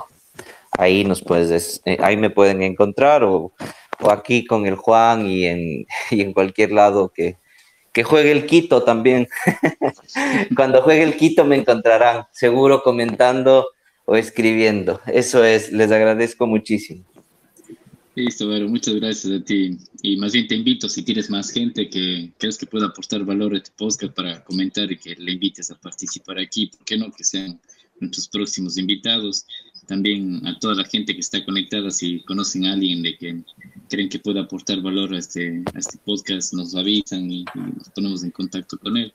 [0.70, 3.52] Ahí nos puedes, eh, ahí me pueden encontrar o,
[4.00, 7.36] o aquí con el Juan y en, y en cualquier lado que,
[7.92, 9.28] que juegue el Quito también.
[10.56, 13.68] Cuando juegue el Quito me encontrarán, seguro comentando
[14.06, 15.02] o escribiendo.
[15.06, 17.04] Eso es, les agradezco muchísimo.
[18.16, 19.78] Listo, bueno, muchas gracias a ti.
[20.02, 23.54] Y más bien te invito, si tienes más gente que crees que pueda aportar valor
[23.54, 27.12] a este podcast para comentar y que le invites a participar aquí, ¿por qué no?
[27.12, 27.60] Que sean
[28.00, 29.46] nuestros próximos invitados.
[29.86, 33.42] También a toda la gente que está conectada, si conocen a alguien de que
[33.88, 38.24] creen que pueda aportar valor a este, a este podcast, nos avisan y, nos ponemos
[38.24, 39.12] en contacto con él.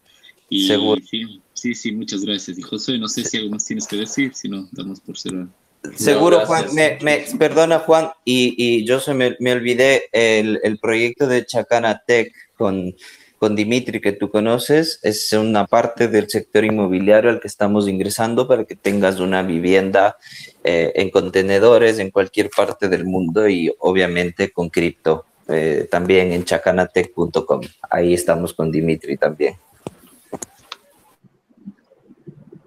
[0.49, 1.01] Y, Seguro.
[1.05, 2.57] Sí, sí, sí, muchas gracias.
[2.57, 5.49] Y José, no sé si algo más tienes que decir, si no, damos por cerrar.
[5.95, 12.03] Seguro, Juan, me, perdona Juan, y, yo se me, olvidé el, el, proyecto de Chacana
[12.05, 12.95] Tech con,
[13.37, 18.47] con Dimitri, que tú conoces, es una parte del sector inmobiliario al que estamos ingresando
[18.47, 20.17] para que tengas una vivienda
[20.63, 26.43] eh, en contenedores en cualquier parte del mundo y obviamente con cripto, eh, también en
[26.45, 27.61] chacanatech.com.
[27.89, 29.55] Ahí estamos con Dimitri también.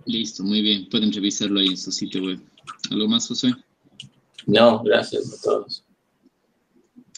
[0.05, 0.89] Listo, muy bien.
[0.89, 2.41] Pueden revisarlo ahí en su sitio web.
[2.91, 3.53] ¿Algo más, José?
[4.47, 5.85] No, gracias a todos.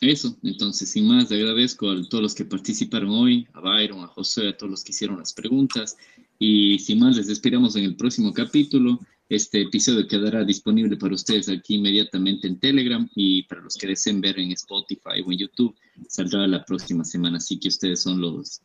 [0.01, 4.49] Eso, entonces, sin más, agradezco a todos los que participaron hoy, a Byron, a José,
[4.49, 5.97] a todos los que hicieron las preguntas.
[6.39, 8.99] Y sin más, les esperamos en el próximo capítulo.
[9.29, 14.21] Este episodio quedará disponible para ustedes aquí inmediatamente en Telegram y para los que deseen
[14.23, 15.77] ver en Spotify o en YouTube,
[16.09, 17.37] saldrá la próxima semana.
[17.37, 18.63] Así que ustedes son los,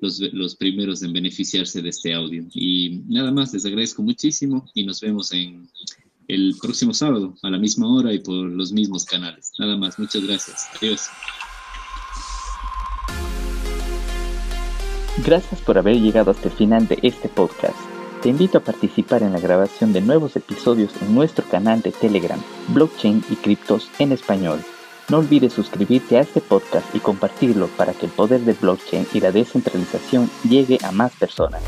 [0.00, 2.46] los, los primeros en beneficiarse de este audio.
[2.52, 5.68] Y nada más, les agradezco muchísimo y nos vemos en
[6.28, 9.52] el próximo sábado a la misma hora y por los mismos canales.
[9.58, 10.68] Nada más, muchas gracias.
[10.76, 11.08] Adiós.
[15.24, 17.76] Gracias por haber llegado hasta el final de este podcast.
[18.22, 22.40] Te invito a participar en la grabación de nuevos episodios en nuestro canal de Telegram,
[22.68, 24.60] Blockchain y Criptos en Español.
[25.08, 29.20] No olvides suscribirte a este podcast y compartirlo para que el poder de blockchain y
[29.20, 31.62] la descentralización llegue a más personas.